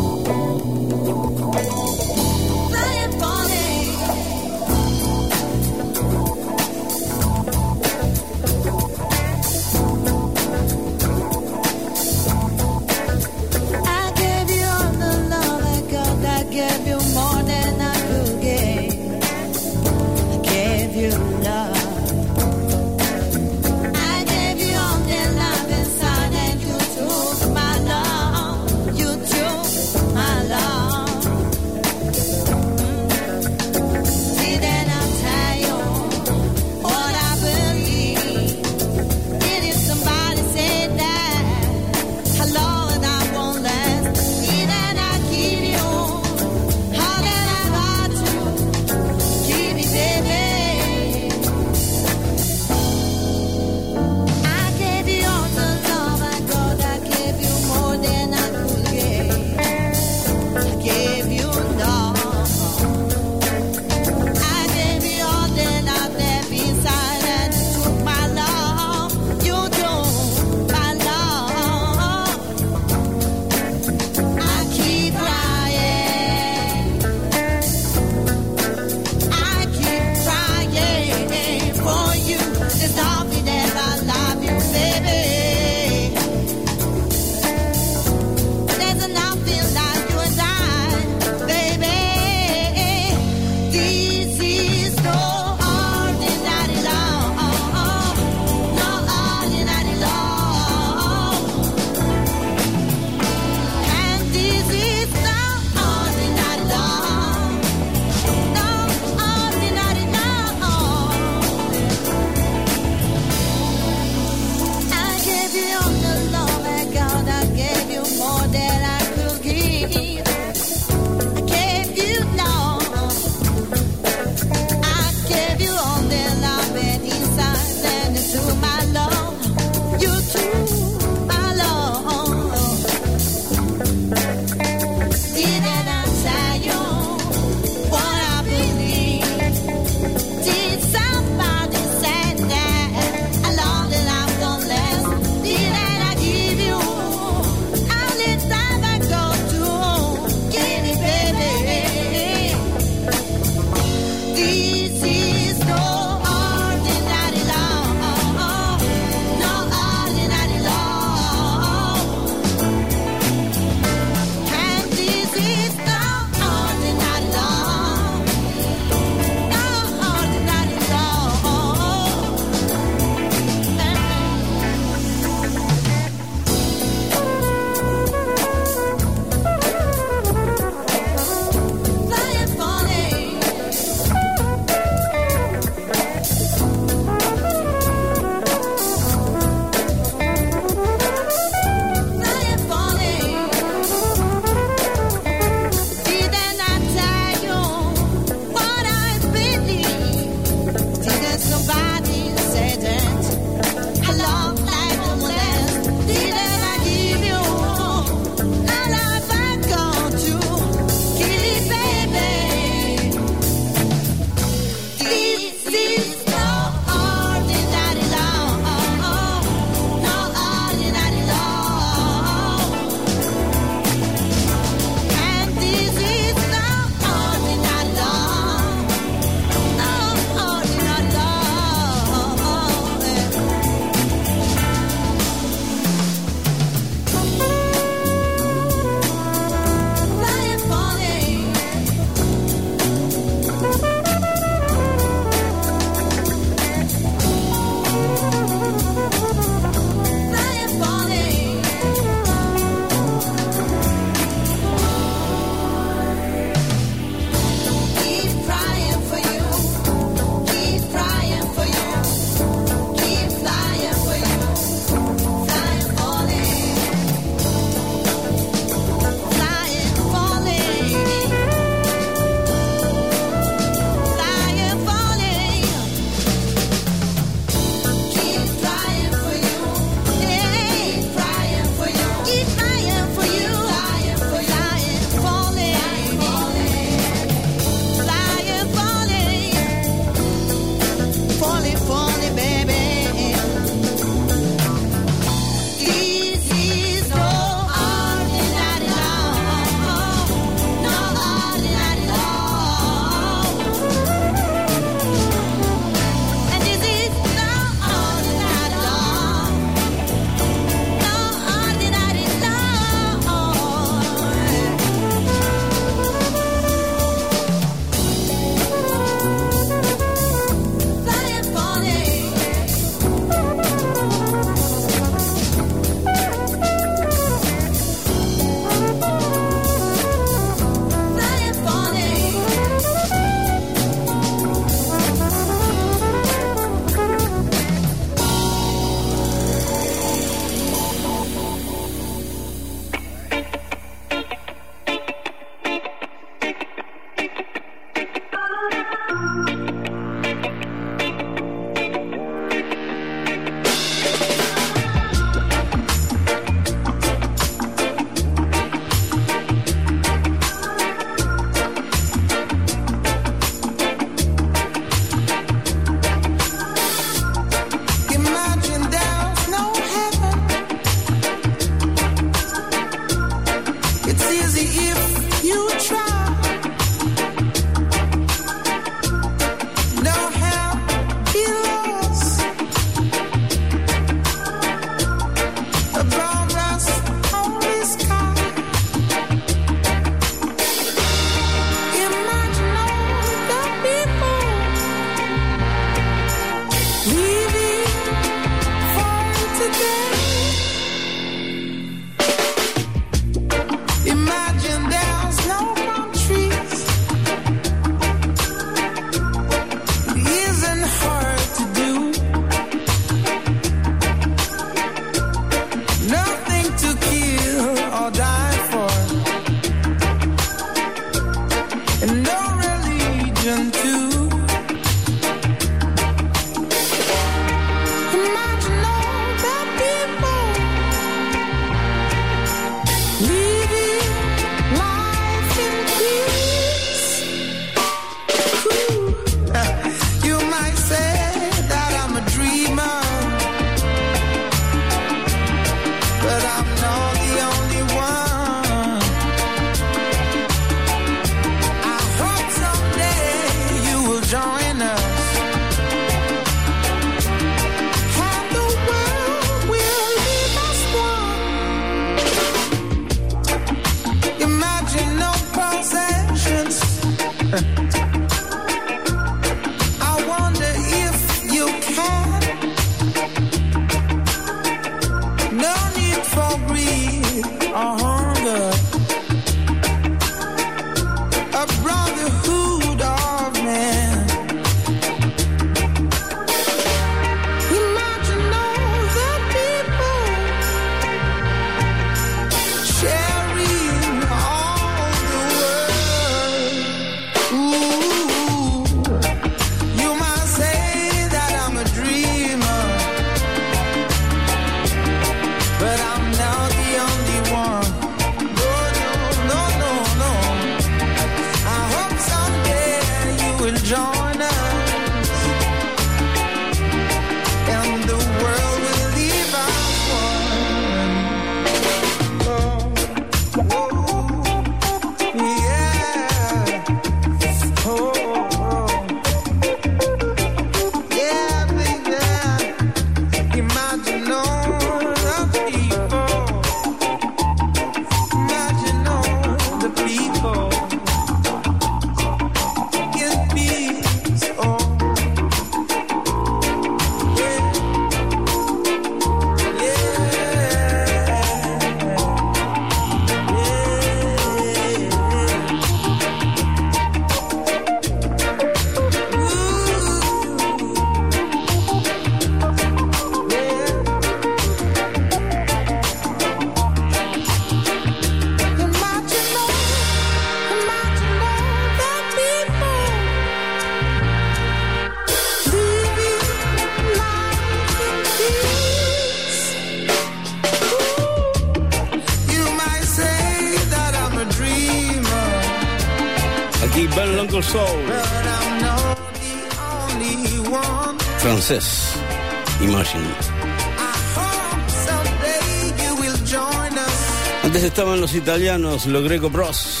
italianos, 598.42 599.06
los 599.06 599.22
Greco 599.22 599.50
Bros. 599.50 600.00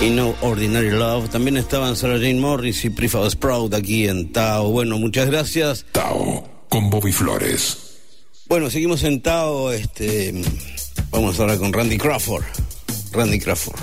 Y 0.00 0.10
No 0.10 0.36
Ordinary 0.40 0.90
Love. 0.90 1.30
También 1.30 1.56
estaban 1.56 1.96
Sarah 1.96 2.14
Jane 2.14 2.36
Morris 2.36 2.84
y 2.84 2.90
Prefab 2.90 3.28
Sprout 3.28 3.74
aquí 3.74 4.06
en 4.06 4.32
Tao. 4.32 4.70
Bueno, 4.70 4.98
muchas 4.98 5.26
gracias. 5.26 5.84
Tao, 5.90 6.48
con 6.68 6.90
Bobby 6.90 7.10
Flores. 7.10 7.76
Bueno, 8.46 8.70
seguimos 8.70 9.02
en 9.02 9.20
Tao. 9.20 9.72
Este, 9.72 10.32
vamos 11.10 11.40
ahora 11.40 11.56
con 11.56 11.72
Randy 11.72 11.98
Crawford. 11.98 12.44
Randy 13.12 13.40
Crawford. 13.40 13.81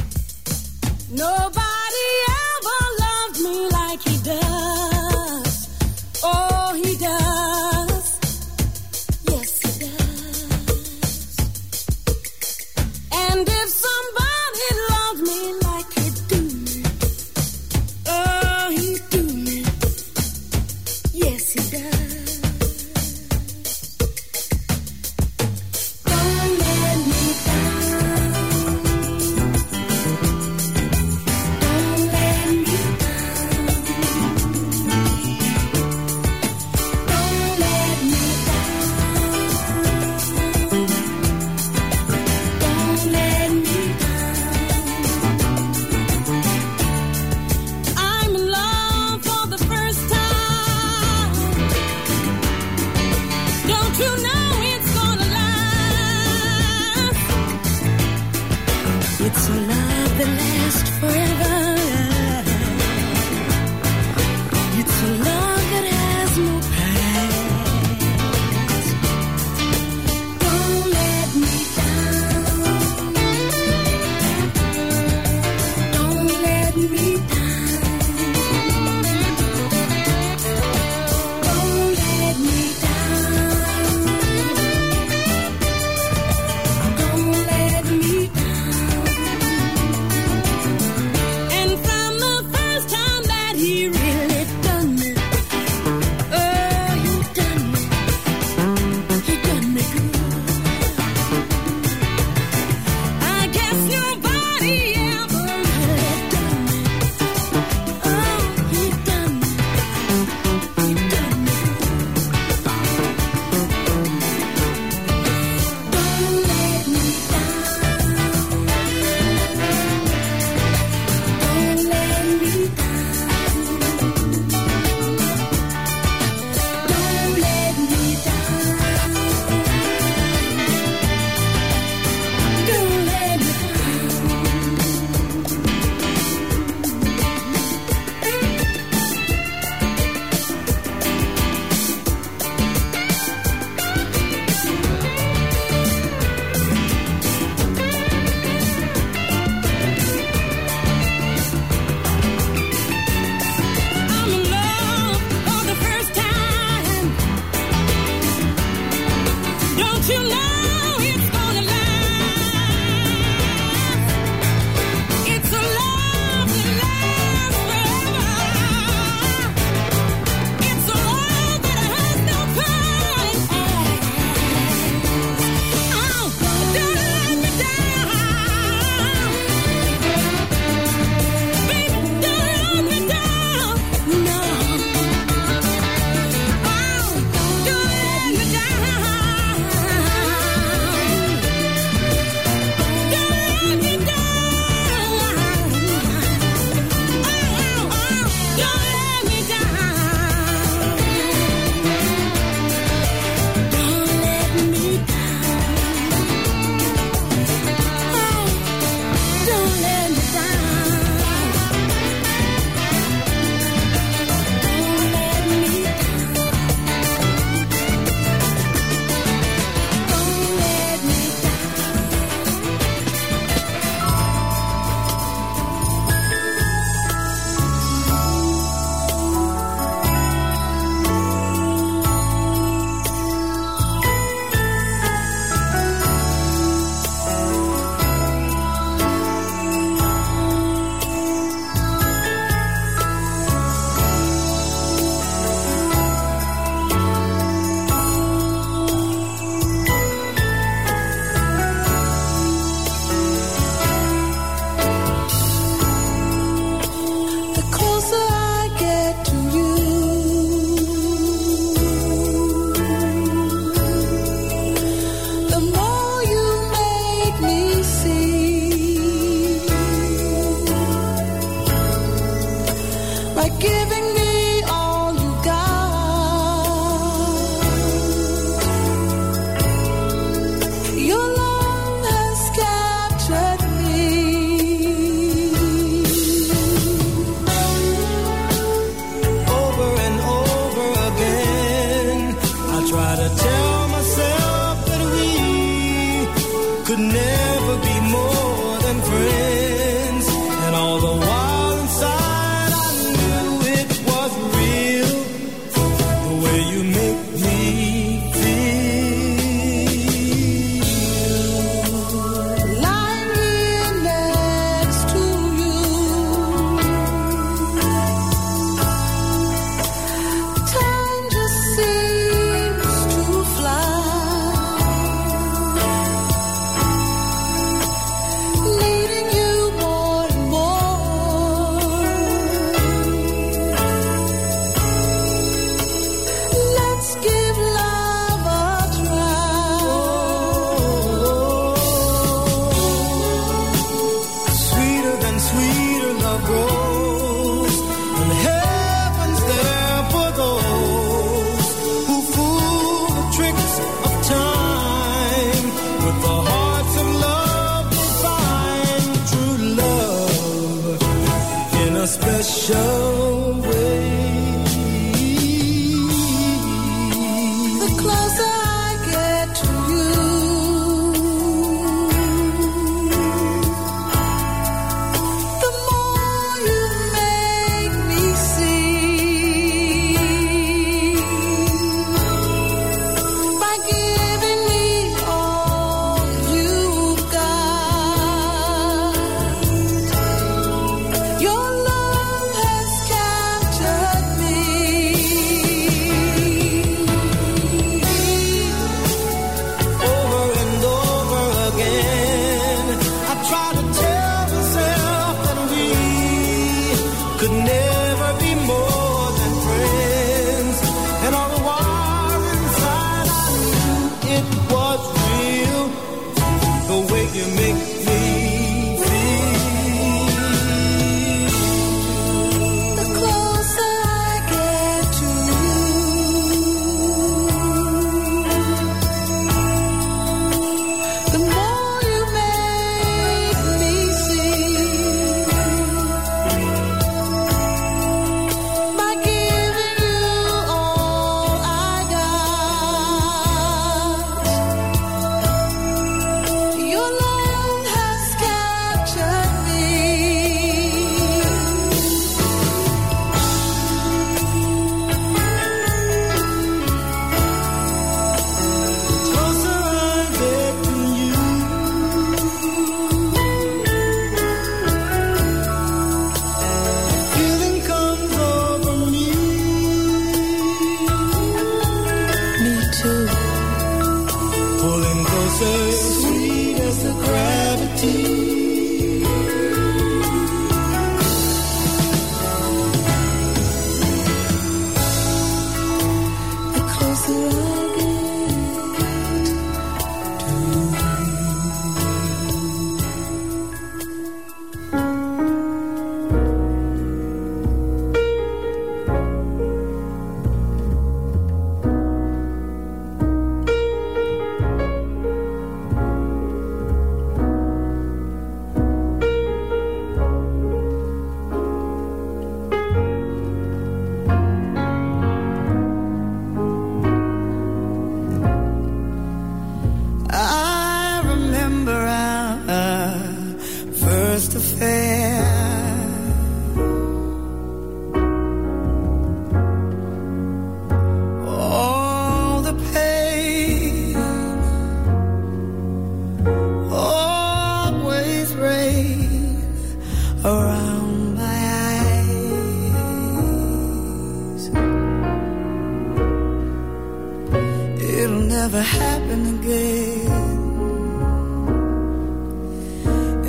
never 548.61 548.81
happen 548.81 549.41
again. 549.55 550.27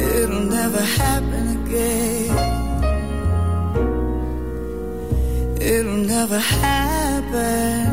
It'll 0.08 0.46
never 0.58 0.82
happen 1.00 1.44
again. 1.58 2.30
It'll 5.60 6.02
never 6.14 6.38
happen. 6.38 7.89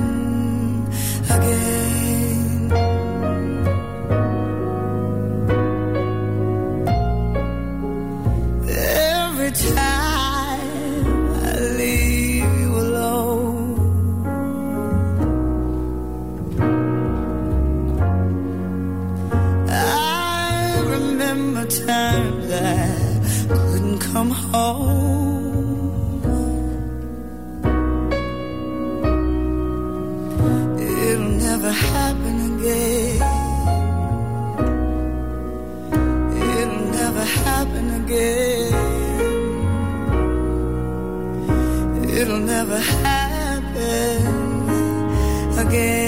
again. 45.68 46.07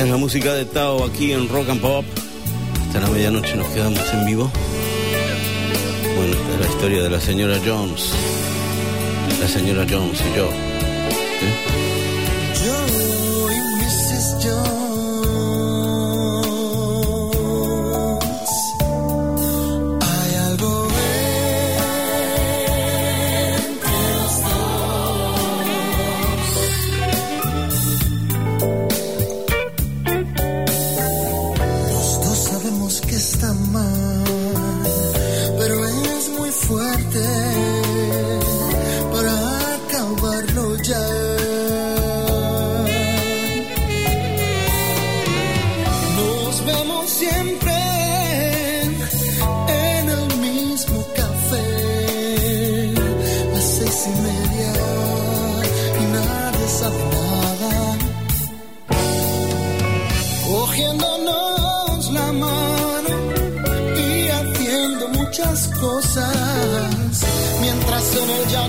Es 0.00 0.08
la 0.08 0.16
música 0.16 0.52
de 0.52 0.64
Tao 0.64 1.04
aquí 1.04 1.30
en 1.32 1.48
Rock 1.48 1.68
and 1.68 1.80
Pop. 1.80 2.04
Hasta 2.86 3.00
la 3.00 3.08
medianoche 3.08 3.54
nos 3.54 3.68
quedamos 3.68 4.02
en 4.14 4.26
vivo. 4.26 4.50
Bueno, 6.16 6.32
esta 6.32 6.54
es 6.54 6.60
la 6.60 6.66
historia 6.66 7.02
de 7.04 7.10
la 7.10 7.20
señora 7.20 7.56
Jones. 7.64 8.10
La 9.40 9.46
señora 9.46 9.86
Jones 9.88 10.20
y 10.20 10.36
yo. 10.36 10.83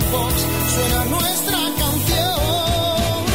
Suena 0.02 1.06
nuestra 1.06 1.58
canción. 1.78 3.26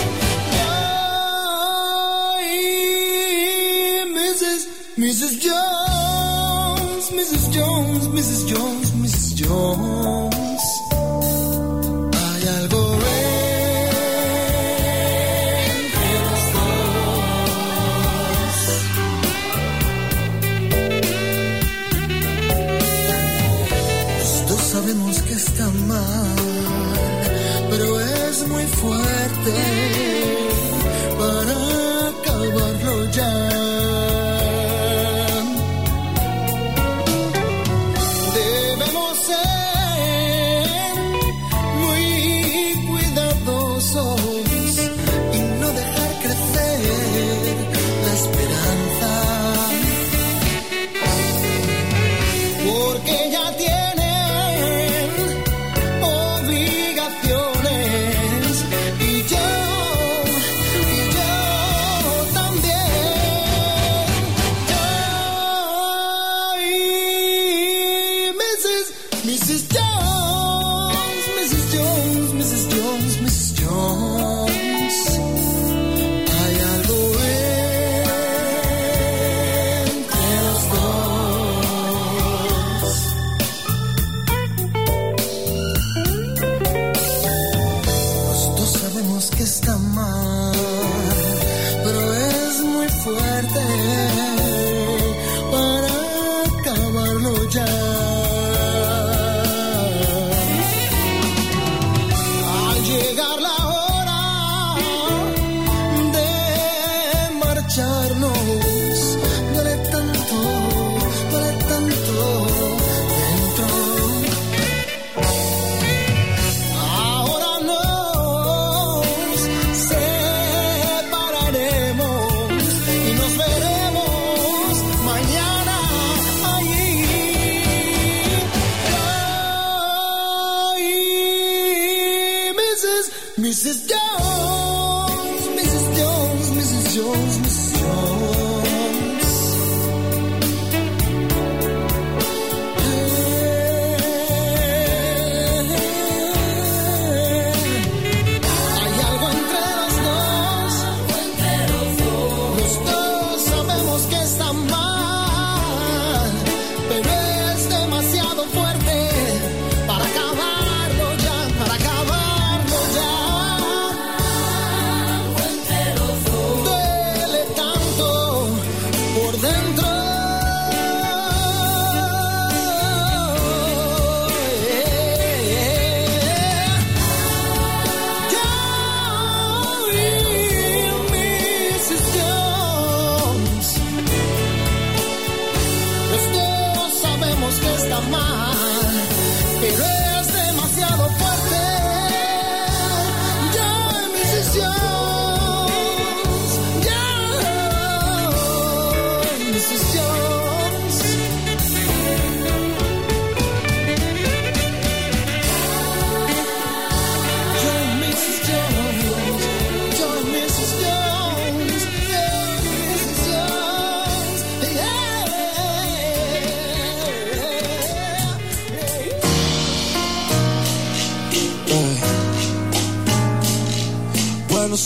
Ay, 2.37 4.05
Mrs. 4.12 4.69
Mrs. 4.99 5.41
Jones, 5.41 7.11
Mrs. 7.12 7.51
Jones, 7.51 8.09
Mrs. 8.09 8.47
Jones, 8.47 8.93
Mrs. 8.95 9.35
Jones. 9.37 10.40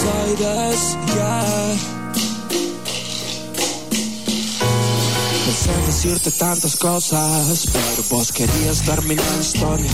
Ya. 0.04 1.44
Pensé 5.46 5.72
en 5.72 5.86
decirte 5.86 6.30
tantas 6.32 6.76
cosas, 6.76 7.66
pero 7.72 8.04
vos 8.10 8.32
querías 8.32 8.82
terminar 8.82 9.24
la 9.36 9.42
historia. 9.42 9.90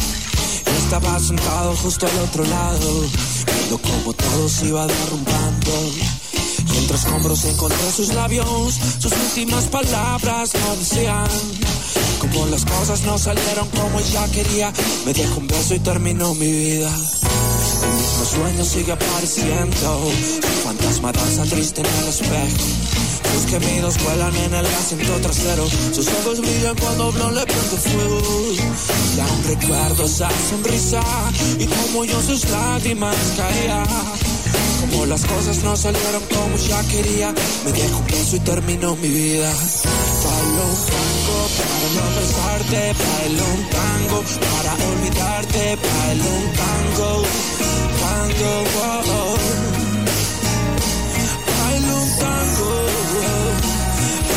Estaba 0.84 1.18
sentado 1.20 1.76
justo 1.76 2.06
al 2.06 2.18
otro 2.18 2.44
lado, 2.44 3.04
viendo 3.46 3.78
cómo 3.78 4.12
todo 4.14 4.48
se 4.48 4.66
iba 4.66 4.86
derrumbando. 4.86 5.70
Y 6.72 6.78
entre 6.78 6.96
escombros 6.96 7.44
encontré 7.44 7.92
sus 7.92 8.14
labios, 8.14 8.74
sus 8.98 9.12
últimas 9.12 9.64
palabras 9.66 10.52
no 10.54 10.76
decían. 10.76 11.28
Como 12.20 12.46
las 12.46 12.64
cosas 12.64 13.02
no 13.02 13.18
salieron 13.18 13.68
como 13.70 14.00
ella 14.00 14.26
quería, 14.32 14.72
me 15.06 15.12
dejó 15.12 15.38
un 15.38 15.46
beso 15.46 15.74
y 15.74 15.78
terminó 15.80 16.34
mi 16.34 16.50
vida. 16.50 16.90
Mismo 18.20 18.36
sueño 18.36 18.64
sigue 18.66 18.92
apareciendo, 18.92 20.10
fantasma 20.62 21.10
danza 21.10 21.42
triste 21.44 21.80
en 21.80 21.86
el 21.86 22.08
espejo. 22.08 22.64
Sus 23.32 23.46
gemidos 23.46 24.04
vuelan 24.04 24.36
en 24.36 24.54
el 24.56 24.66
asiento 24.66 25.14
trasero, 25.22 25.66
sus 25.90 26.06
ojos 26.06 26.40
brillan 26.40 26.76
cuando 26.76 27.12
no 27.12 27.30
le 27.30 27.46
prendo 27.46 27.76
fuego. 27.78 28.20
Y 29.16 29.20
aún 29.20 29.44
recuerdo 29.44 30.04
esa 30.04 30.28
sonrisa 30.50 31.00
y 31.58 31.64
como 31.64 32.04
yo 32.04 32.20
sus 32.20 32.46
lágrimas 32.50 33.16
caía. 33.38 33.84
Como 34.82 35.06
las 35.06 35.24
cosas 35.24 35.64
no 35.64 35.74
salieron 35.74 36.22
como 36.24 36.56
ya 36.58 36.82
quería, 36.88 37.32
me 37.64 37.72
dejó 37.72 38.00
un 38.00 38.06
beso 38.06 38.36
y 38.36 38.40
terminó 38.40 38.96
mi 38.96 39.08
vida. 39.08 39.50
Tango 39.50 41.09
para 41.60 41.88
no 41.96 42.04
pensarte, 42.16 42.80
bailo 43.00 43.44
un 43.54 43.62
tango. 43.76 44.18
Para 44.52 44.72
olvidarte, 44.88 45.62
bailo 45.84 46.30
un 46.40 46.46
tango. 46.60 47.10
Tango, 48.00 48.52
wow. 48.74 49.38
Bailo 51.48 51.94
un 52.02 52.10
tango. 52.22 52.70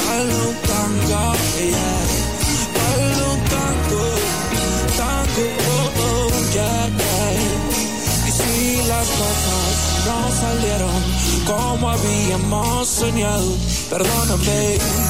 Bailo 0.05 0.39
un 0.49 0.55
tango, 0.69 1.23
yeah. 1.71 2.01
Bailo 2.75 3.25
un 3.33 3.39
tango. 3.53 4.03
Tango, 4.99 5.45
oh, 5.73 6.01
oh, 6.05 6.33
yeah, 6.55 6.85
yeah. 6.99 8.27
Y 8.27 8.31
si 8.37 8.53
las 8.87 9.07
cosas 9.19 9.73
no 10.07 10.17
salieron 10.41 10.99
como 11.45 11.89
habíamos 11.89 12.87
soñado, 12.87 13.51
perdóname 13.89 15.02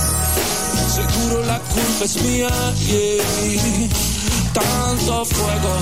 seguro 0.94 1.44
la 1.46 1.60
culpa 1.60 2.06
es 2.06 2.22
mía. 2.22 2.50
yeah. 2.86 3.90
Tanto 4.54 5.26
fuego, 5.26 5.74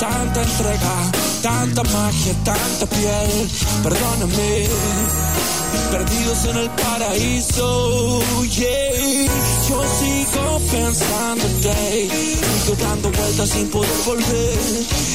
tanta 0.00 0.42
entrega, 0.42 0.94
tanta 1.42 1.82
magia, 1.82 2.34
tanta 2.42 2.86
piel. 2.86 3.50
Perdóname, 3.82 4.68
perdidos 5.90 6.44
en 6.46 6.56
el 6.56 6.70
paraíso. 6.70 8.20
Yeah. 8.48 9.28
Yo 9.68 9.82
sigo 9.98 10.60
pensándote, 10.72 12.08
sigo 12.64 12.73
dando 12.94 13.10
vueltas 13.10 13.50
sin 13.50 13.68
poder 13.68 13.90
volver. 14.06 14.58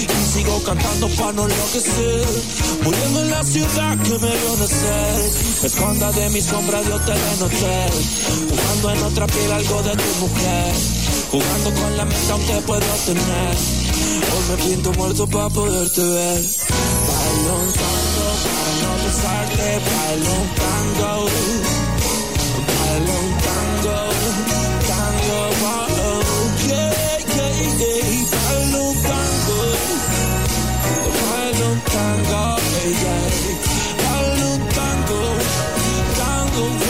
Y 0.03 0.34
sigo 0.34 0.61
cantando 0.64 1.07
para 1.10 1.34
no 1.34 1.43
enloquecer, 1.43 2.27
muriendo 2.84 3.22
en 3.22 3.30
la 3.31 3.43
ciudad 3.43 3.97
que 3.97 4.19
me 4.19 4.31
vio 4.38 4.57
nacer. 4.60 5.31
Me 5.61 5.68
esconda 5.68 6.11
de 6.11 6.30
mi 6.30 6.41
sombra 6.41 6.81
de 6.81 6.93
hotel 6.93 7.18
en 7.18 7.43
hotel, 7.43 7.91
jugando 8.49 8.91
en 8.91 9.03
otra 9.03 9.27
piel 9.27 9.51
algo 9.51 9.81
de 9.84 9.91
tu 9.91 10.15
mujer. 10.19 10.73
Jugando 11.31 11.73
con 11.80 11.95
la 11.95 12.06
mente 12.06 12.31
aunque 12.31 12.53
puedo 12.65 12.81
tener 13.06 13.56
Hoy 13.56 14.43
me 14.49 14.64
pinto 14.64 14.91
muerto 14.93 15.27
para 15.27 15.47
poderte 15.49 16.01
ver 16.01 16.41
Bailo 16.41 17.56
un 17.60 17.72
tango 17.72 18.27
para 18.43 18.72
no 18.81 18.91
besarte 19.06 19.80
Bailo 19.85 20.31
un 20.41 20.49
tango 20.56 21.30
Bailo 22.65 23.14
un 23.14 23.34
Tango, 23.38 23.69
tango, 31.80 32.57
ella 32.85 33.27
es. 33.27 33.39
Dale 34.03 34.45
un 34.45 34.60
tango, 34.69 35.22
tango. 36.18 36.89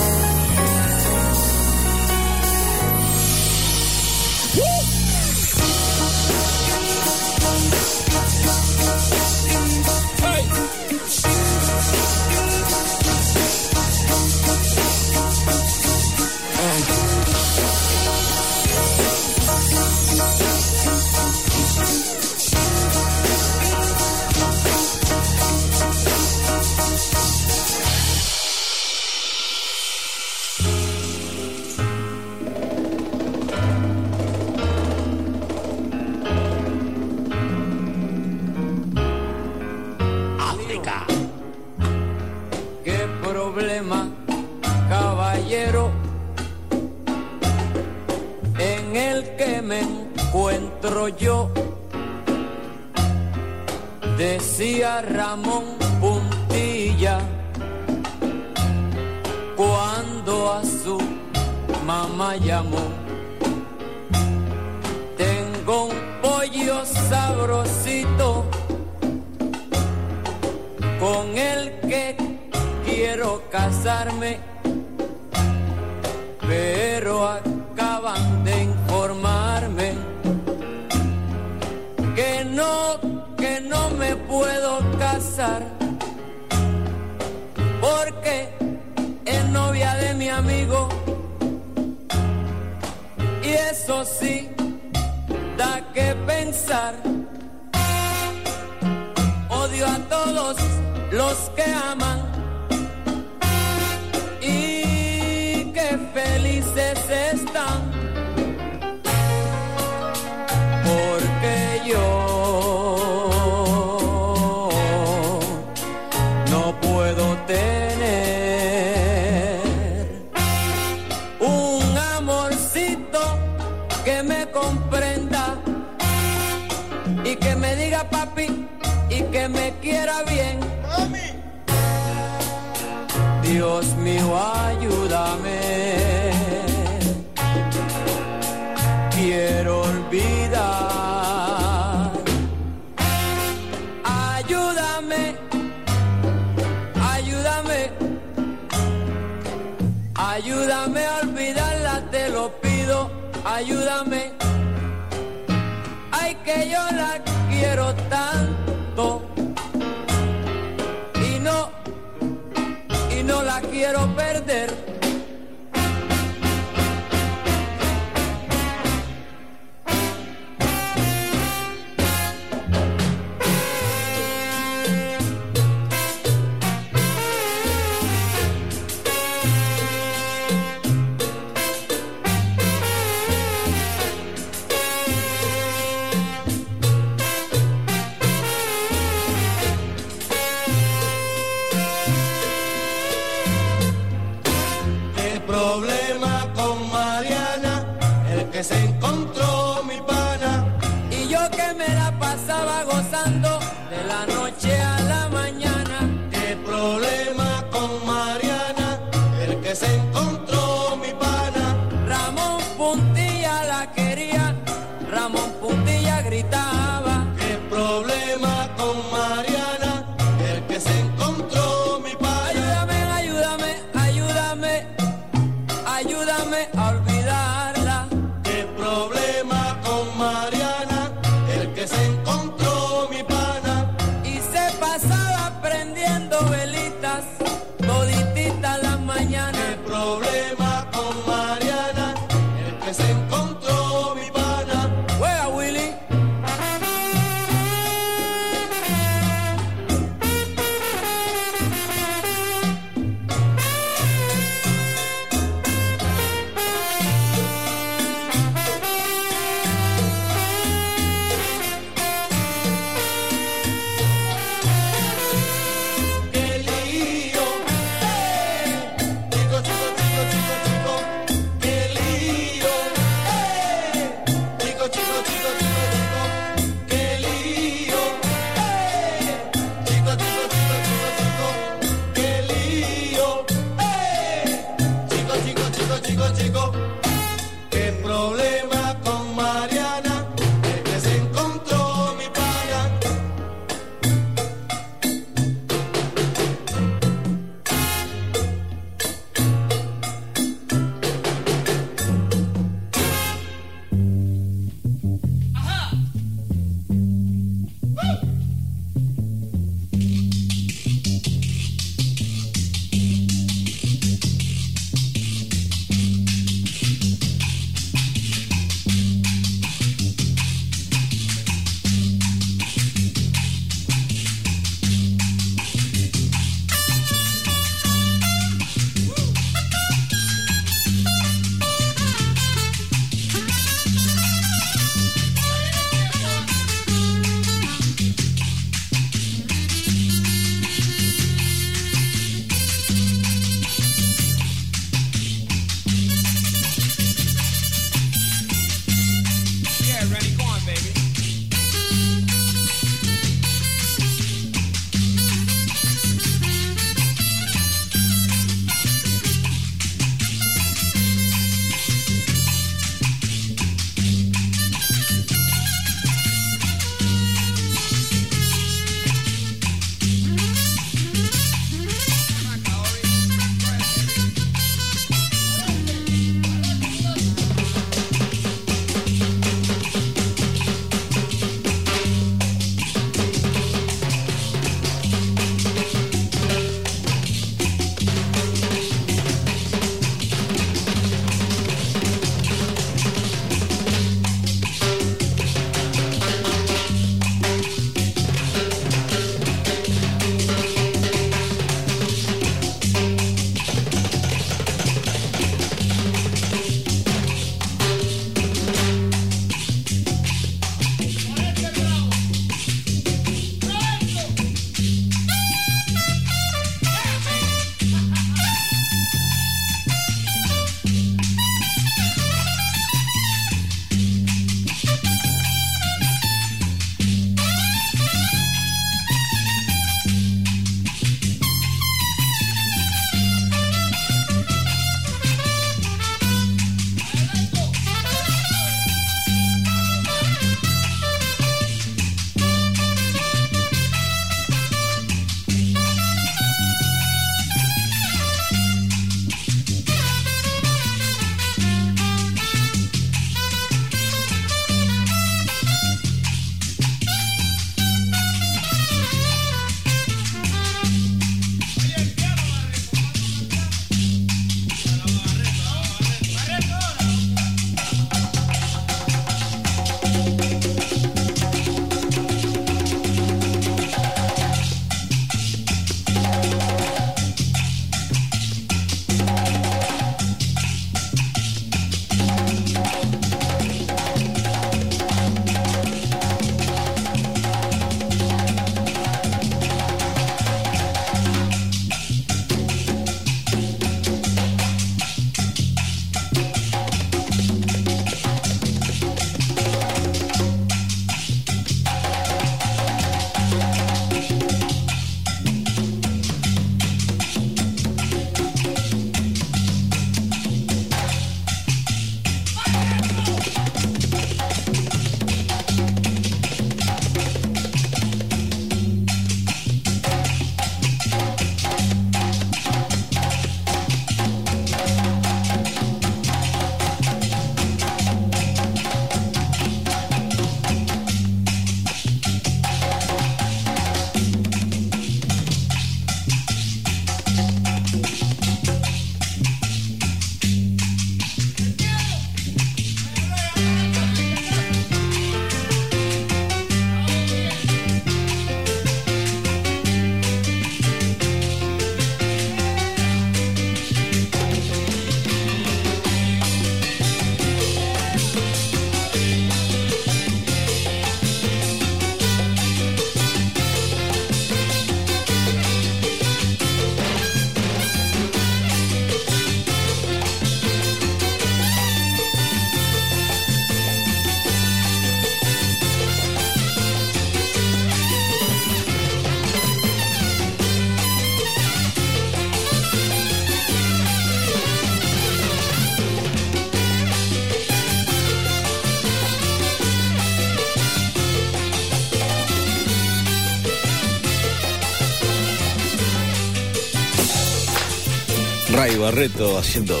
Barreto 599.04 599.58
haciendo 599.58 600.00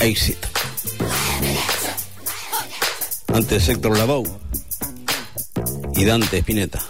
Exit. 0.00 0.36
Antes 3.32 3.68
Héctor 3.70 3.96
Lavoe 3.96 4.28
y 5.94 6.04
Dante 6.04 6.36
Spinetta. 6.40 6.84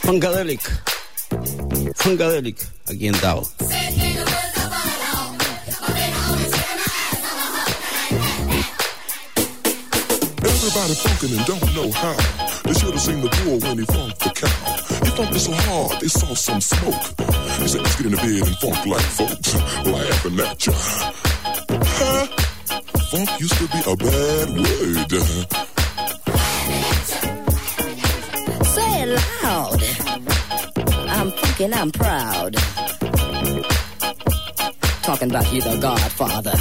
Funkadelic. 0.00 0.62
Funkadelic, 1.94 2.56
aquí 2.88 3.08
en 3.08 3.20
Tao. 3.20 3.53
Everybody 10.76 10.98
funkin' 11.06 11.38
and 11.38 11.46
don't 11.46 11.74
know 11.76 11.88
how. 11.92 12.16
They 12.64 12.74
should 12.74 12.94
have 12.94 13.00
seen 13.00 13.20
the 13.20 13.28
bull 13.44 13.60
when 13.60 13.78
he 13.78 13.84
funked 13.84 14.18
the 14.18 14.30
cow. 14.30 14.48
He 15.04 15.10
thumped 15.14 15.36
it 15.36 15.38
so 15.38 15.52
hard 15.52 16.00
they 16.00 16.08
saw 16.08 16.34
some 16.34 16.60
smoke. 16.60 17.14
He 17.62 17.68
said, 17.68 17.82
let's 17.82 17.94
get 17.94 18.06
in 18.06 18.10
the 18.10 18.16
bed 18.16 18.42
and 18.42 18.56
funk 18.58 18.84
like 18.84 19.00
folks, 19.14 19.54
laughing 19.86 20.40
at 20.40 20.66
ya. 20.66 20.72
Huh? 21.94 22.26
Funk 23.06 23.30
used 23.38 23.54
to 23.54 23.68
be 23.70 23.78
a 23.86 23.94
bad 23.94 24.48
word. 24.50 25.10
Say 28.74 29.02
it 29.02 29.10
loud. 29.44 29.80
I'm 31.08 31.30
thinking 31.30 31.72
I'm 31.72 31.92
proud. 31.92 32.56
Talking 35.04 35.30
about 35.30 35.52
you, 35.52 35.60
the 35.62 35.78
godfather, 35.80 36.58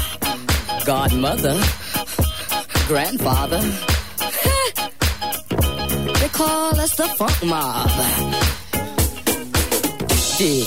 godmother, 0.86 1.60
grandfather. 2.88 3.64
Call 6.34 6.80
us 6.80 6.96
the 6.96 7.08
funk 7.20 7.44
mob. 7.46 7.90
Yeah. 10.40 10.66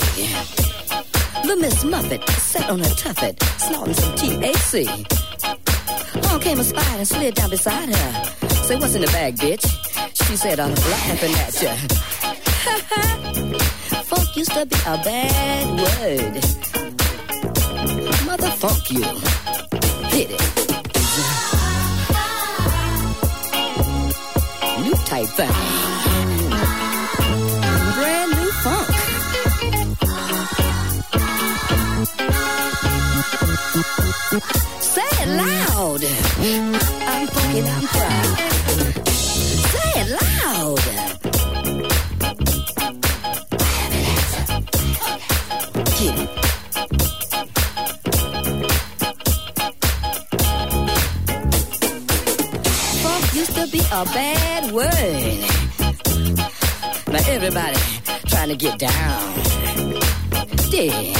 The 1.43 1.57
Miss 1.59 1.83
Muffet 1.83 2.23
sat 2.29 2.69
on 2.69 2.79
her 2.79 2.89
tuffet, 2.95 3.37
snorting 3.59 3.93
some 3.93 4.15
THC. 4.15 4.87
Along 6.15 6.39
came 6.39 6.59
a 6.59 6.63
spider 6.63 6.97
and 6.97 7.07
slid 7.07 7.35
down 7.35 7.49
beside 7.49 7.89
her. 7.89 8.23
Say, 8.63 8.77
what's 8.77 8.95
in 8.95 9.01
the 9.01 9.07
bag, 9.07 9.35
bitch? 9.35 9.65
She 10.15 10.37
said, 10.37 10.59
I'm 10.59 10.73
laughing 10.73 11.33
at 11.35 11.61
ya. 11.61 11.75
Funk 14.09 14.35
used 14.35 14.51
to 14.53 14.65
be 14.65 14.75
a 14.75 14.97
bad 15.03 15.67
word. 15.83 16.43
Mother 18.25 18.49
funk 18.51 18.89
you. 18.91 19.03
Hit 20.09 20.31
it. 20.31 20.66
Type 25.07 25.27
thing. 25.27 25.47
Brand 27.95 28.31
new 28.35 28.51
funk. 28.63 28.87
Say 34.81 35.09
it 35.23 35.29
loud. 35.29 36.03
I'm 37.07 37.27
funky, 37.27 37.61
I'm 37.61 37.87
proud. 37.87 38.86
A 53.97 54.05
bad 54.13 54.71
word. 54.71 54.91
Now 57.07 57.33
everybody 57.33 57.77
trying 58.27 58.49
to 58.49 58.55
get 58.55 58.77
down. 58.77 59.33
Yeah. 60.69 61.13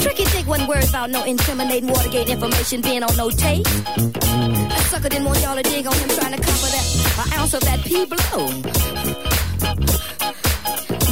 Tricky 0.00 0.24
Dick 0.24 0.46
wasn't 0.46 0.70
worried 0.70 0.88
about 0.88 1.10
no 1.10 1.22
incriminating 1.24 1.90
Watergate 1.90 2.30
information 2.30 2.80
being 2.80 3.02
on 3.02 3.14
no 3.18 3.28
tape. 3.28 3.64
That 3.64 4.86
sucker 4.88 5.10
didn't 5.10 5.26
want 5.26 5.42
y'all 5.42 5.56
to 5.56 5.62
dig 5.62 5.86
on 5.86 5.92
him 5.92 6.08
trying 6.08 6.32
to 6.32 6.40
cover 6.40 6.68
that 6.74 7.26
an 7.26 7.32
ounce 7.38 7.52
of 7.52 7.60
that 7.60 7.80
P 7.84 8.06
blow. 8.06 8.48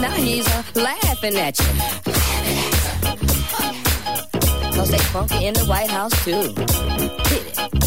Now 0.00 0.12
he's 0.12 0.48
uh, 0.48 0.62
laughing 0.76 1.36
at 1.36 1.58
you. 1.58 1.66
Cause 4.74 4.90
they 4.90 4.98
funky 5.12 5.44
in 5.44 5.52
the 5.52 5.64
White 5.66 5.90
House 5.90 6.24
too. 6.24 6.54
Hit 7.28 7.58
it. 7.58 7.85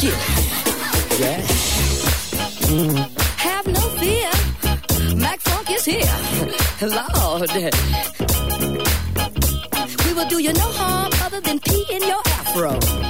Get 0.00 0.14
it. 0.14 1.20
Yeah. 1.20 1.40
Have 3.38 3.66
no 3.66 3.80
fear. 3.98 4.30
Mac 5.16 5.40
Funk 5.40 5.70
is 5.72 5.84
here. 5.84 6.04
Lord. 6.80 7.50
We 10.04 10.12
will 10.14 10.28
do 10.28 10.40
you 10.40 10.52
no 10.52 10.70
harm 10.80 11.12
other 11.22 11.40
than 11.40 11.58
pee 11.60 11.84
in 11.90 12.02
your 12.02 12.22
afro. 12.26 13.07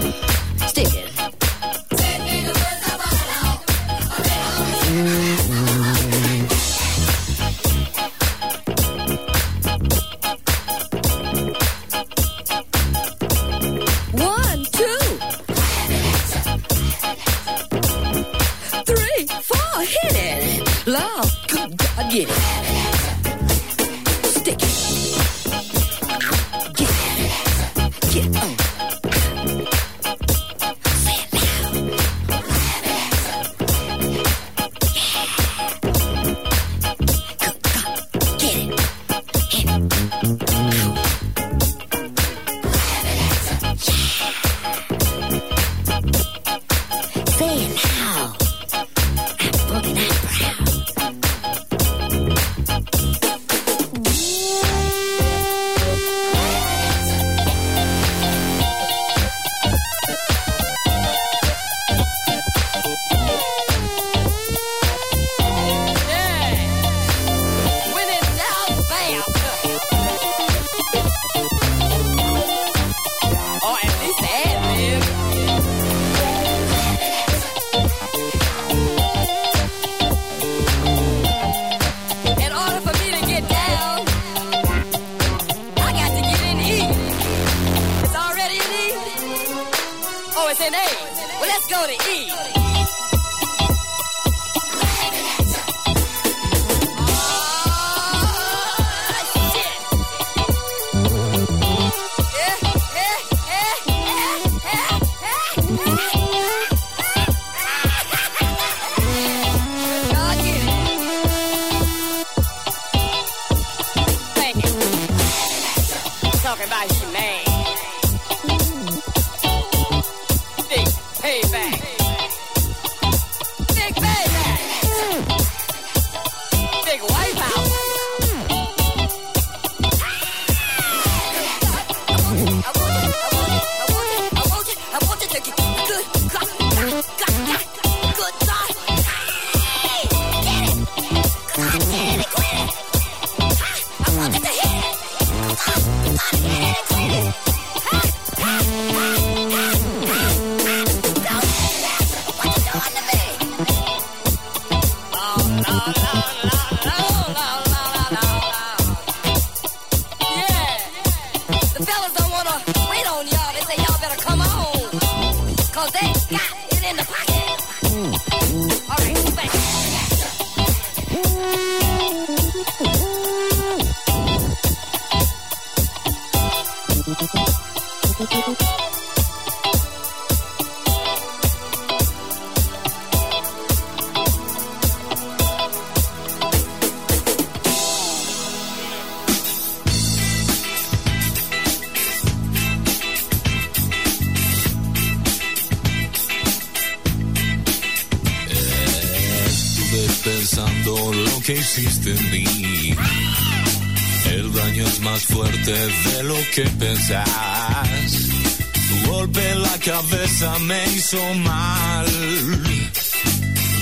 Hizo 211.08 211.34
mal. 211.36 212.06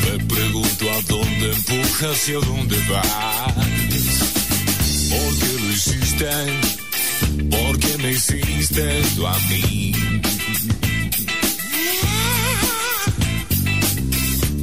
Me 0.05 0.25
pregunto 0.27 0.93
a 0.93 1.03
dónde 1.03 1.53
empujas 1.53 2.29
y 2.29 2.33
a 2.33 2.39
dónde 2.39 2.79
vas. 2.89 3.55
¿Por 5.11 5.39
qué 5.39 5.53
lo 5.61 5.73
hiciste? 5.73 6.31
¿Por 7.51 7.79
qué 7.81 7.99
me 7.99 8.13
hiciste 8.13 9.01
esto 9.01 9.27
a 9.27 9.39
mí? 9.49 9.93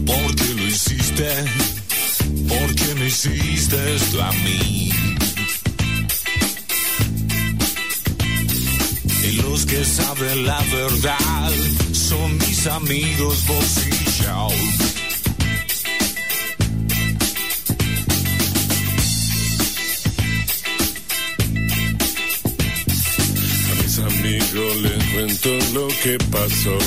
¿Por 0.06 0.36
qué 0.36 0.54
lo 0.56 0.68
hiciste? 0.68 1.30
¿Por 2.48 2.76
qué 2.76 2.96
me 2.96 3.08
hiciste 3.08 3.96
esto 3.96 4.24
a 4.24 4.32
mí? 4.32 4.90
Y 9.24 9.32
los 9.42 9.66
que 9.66 9.84
saben 9.84 10.46
la 10.46 10.62
verdad 10.62 11.33
amigos 12.68 13.46
vos 13.48 13.78
y 13.88 14.24
yo. 14.24 14.48
A 23.70 23.76
mis 23.82 24.00
amigos 24.00 24.76
les 24.78 25.04
cuento 25.14 25.50
lo 25.74 25.88
que 26.02 26.18
pasó. 26.32 26.78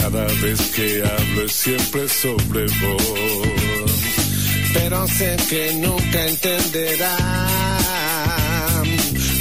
Cada 0.00 0.24
vez 0.42 0.60
que 0.74 1.02
hablo 1.04 1.44
es 1.44 1.52
siempre 1.52 2.08
sobre 2.08 2.64
vos. 2.64 3.92
Pero 4.74 5.06
sé 5.06 5.36
que 5.48 5.74
nunca 5.74 6.26
entenderán. 6.26 7.12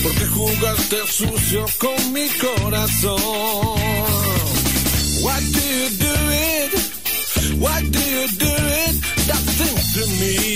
Porque 0.04 0.26
jugaste 0.28 0.98
sucio 1.08 1.66
con 1.80 2.14
mi 2.14 2.28
corazón. 2.30 3.81
Why 5.24 5.40
do 5.40 5.62
you 5.62 5.90
do 6.06 6.14
it? 6.50 6.74
Why 7.60 7.82
do 7.82 8.00
you 8.00 8.28
do 8.28 8.54
it? 8.82 8.96
That 9.28 9.44
thing 9.58 9.78
to 9.94 10.04
me. 10.20 10.51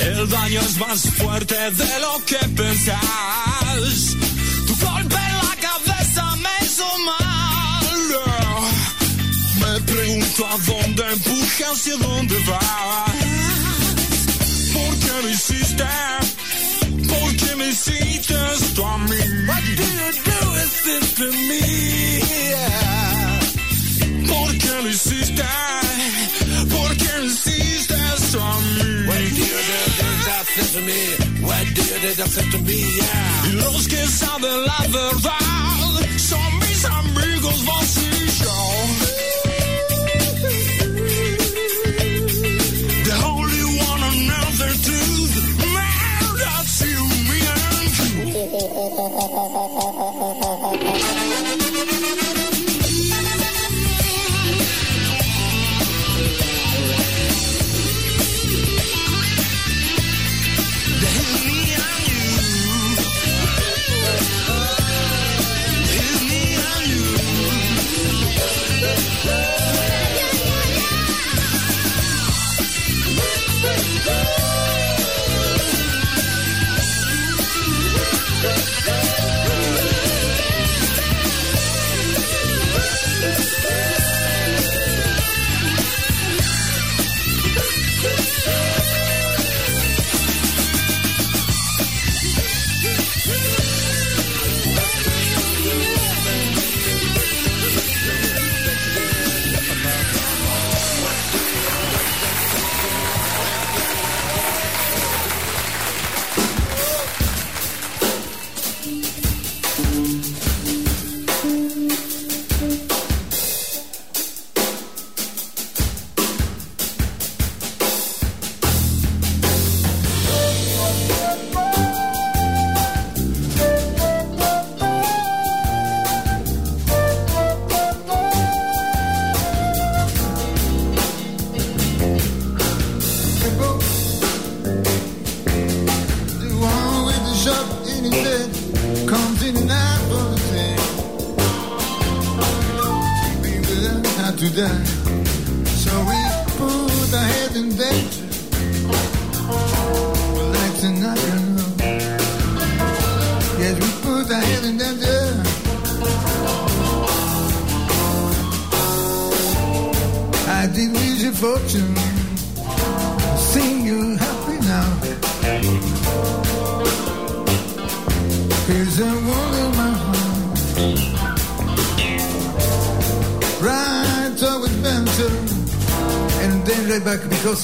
El 0.00 0.28
daño 0.28 0.60
es 0.60 0.76
más 0.78 1.00
fuerte 1.16 1.54
de 1.54 2.00
lo 2.00 2.24
que 2.24 2.38
pensás. 2.56 4.16
Tu 4.66 4.76
golpe 4.76 5.16
en 5.16 5.36
la 5.48 5.56
cabeza 5.68 6.36
me 6.36 6.66
hizo 6.66 6.86
mal. 7.06 7.86
Me 9.60 9.80
pregunto 9.80 10.46
a 10.46 10.56
dónde 10.58 11.02
empujas 11.12 11.86
y 11.86 11.90
a 11.90 11.96
dónde 11.96 12.38
vas. 12.44 13.12
¿Por 14.72 14.98
qué 14.98 15.12
me 15.24 15.30
hiciste? 15.32 15.84
¿Por 17.08 17.36
qué 17.36 17.56
me 17.56 17.68
hiciste 17.68 18.34
esto 18.54 18.86
a 18.86 18.98
mí? 18.98 19.16
What 19.48 19.62
do 19.76 19.82
you 19.82 20.10
do 20.24 20.38
this 20.84 21.14
to 21.16 21.26
me? 21.48 21.62
¿Por 24.28 24.58
qué 24.58 24.82
lo 24.82 24.88
hiciste? 24.90 25.44
¿Por 26.70 26.96
qué 26.96 27.18
lo 27.18 27.24
hiciste 27.24 27.94
esto 28.16 28.42
a 28.42 28.60
mí? 28.60 28.88
What 30.78 31.66
do 31.74 31.82
you 31.82 32.00
do 32.00 32.14
that 32.14 32.28
thing 32.28 32.50
to 32.52 32.58
me? 32.58 32.96
Yeah. 32.96 33.64
Los 33.64 33.88
que 33.88 34.06
saben 34.06 34.64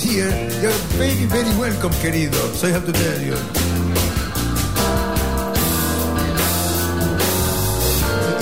here 0.05 0.45
you're 0.61 0.81
very, 1.01 1.25
very 1.27 1.53
welcome, 1.57 1.93
querido. 2.01 2.41
So 2.53 2.69
I 2.69 2.73
have 2.77 2.85
to 2.85 2.93
tell 2.93 3.21
you. 3.21 3.37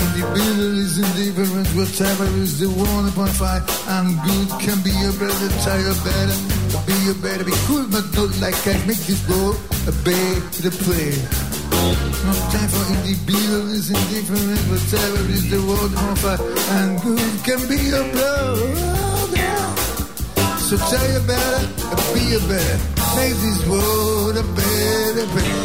Individual 0.02 0.78
is 0.78 0.98
indifferent, 0.98 1.68
whatever 1.78 2.26
is 2.42 2.58
the 2.58 2.68
one 2.68 3.08
upon 3.08 3.30
five. 3.38 3.62
I'm 3.86 4.18
good, 4.26 4.48
can 4.58 4.78
be 4.82 4.94
a 5.06 5.12
better, 5.18 5.50
tired, 5.62 5.98
better. 6.02 6.38
Be 6.86 6.98
a 7.10 7.14
better, 7.22 7.44
be 7.44 7.54
cool, 7.66 7.86
but 7.90 8.06
not 8.14 8.30
like 8.42 8.58
I 8.66 8.74
make 8.86 9.02
this 9.06 9.22
world 9.28 9.58
a 9.86 9.94
better 10.02 10.72
place. 10.82 11.22
No 12.26 12.32
time 12.54 12.70
for 12.74 12.84
individuals 12.94 13.90
indifferent, 13.90 14.62
whatever 14.70 15.20
is 15.30 15.50
the 15.50 15.60
world 15.62 15.94
on 15.94 16.16
fire. 16.16 16.38
And 16.78 17.00
good 17.02 17.34
can 17.46 17.60
be 17.68 17.78
a 17.90 18.02
blow. 18.12 19.11
So 20.72 20.78
tell 20.78 21.12
you 21.12 21.20
better, 21.26 21.66
be 22.14 22.34
a 22.34 22.40
better. 22.48 22.78
Make 23.14 23.36
this 23.44 23.66
world 23.68 24.38
a 24.38 24.42
better 24.42 25.26
place. 25.26 25.61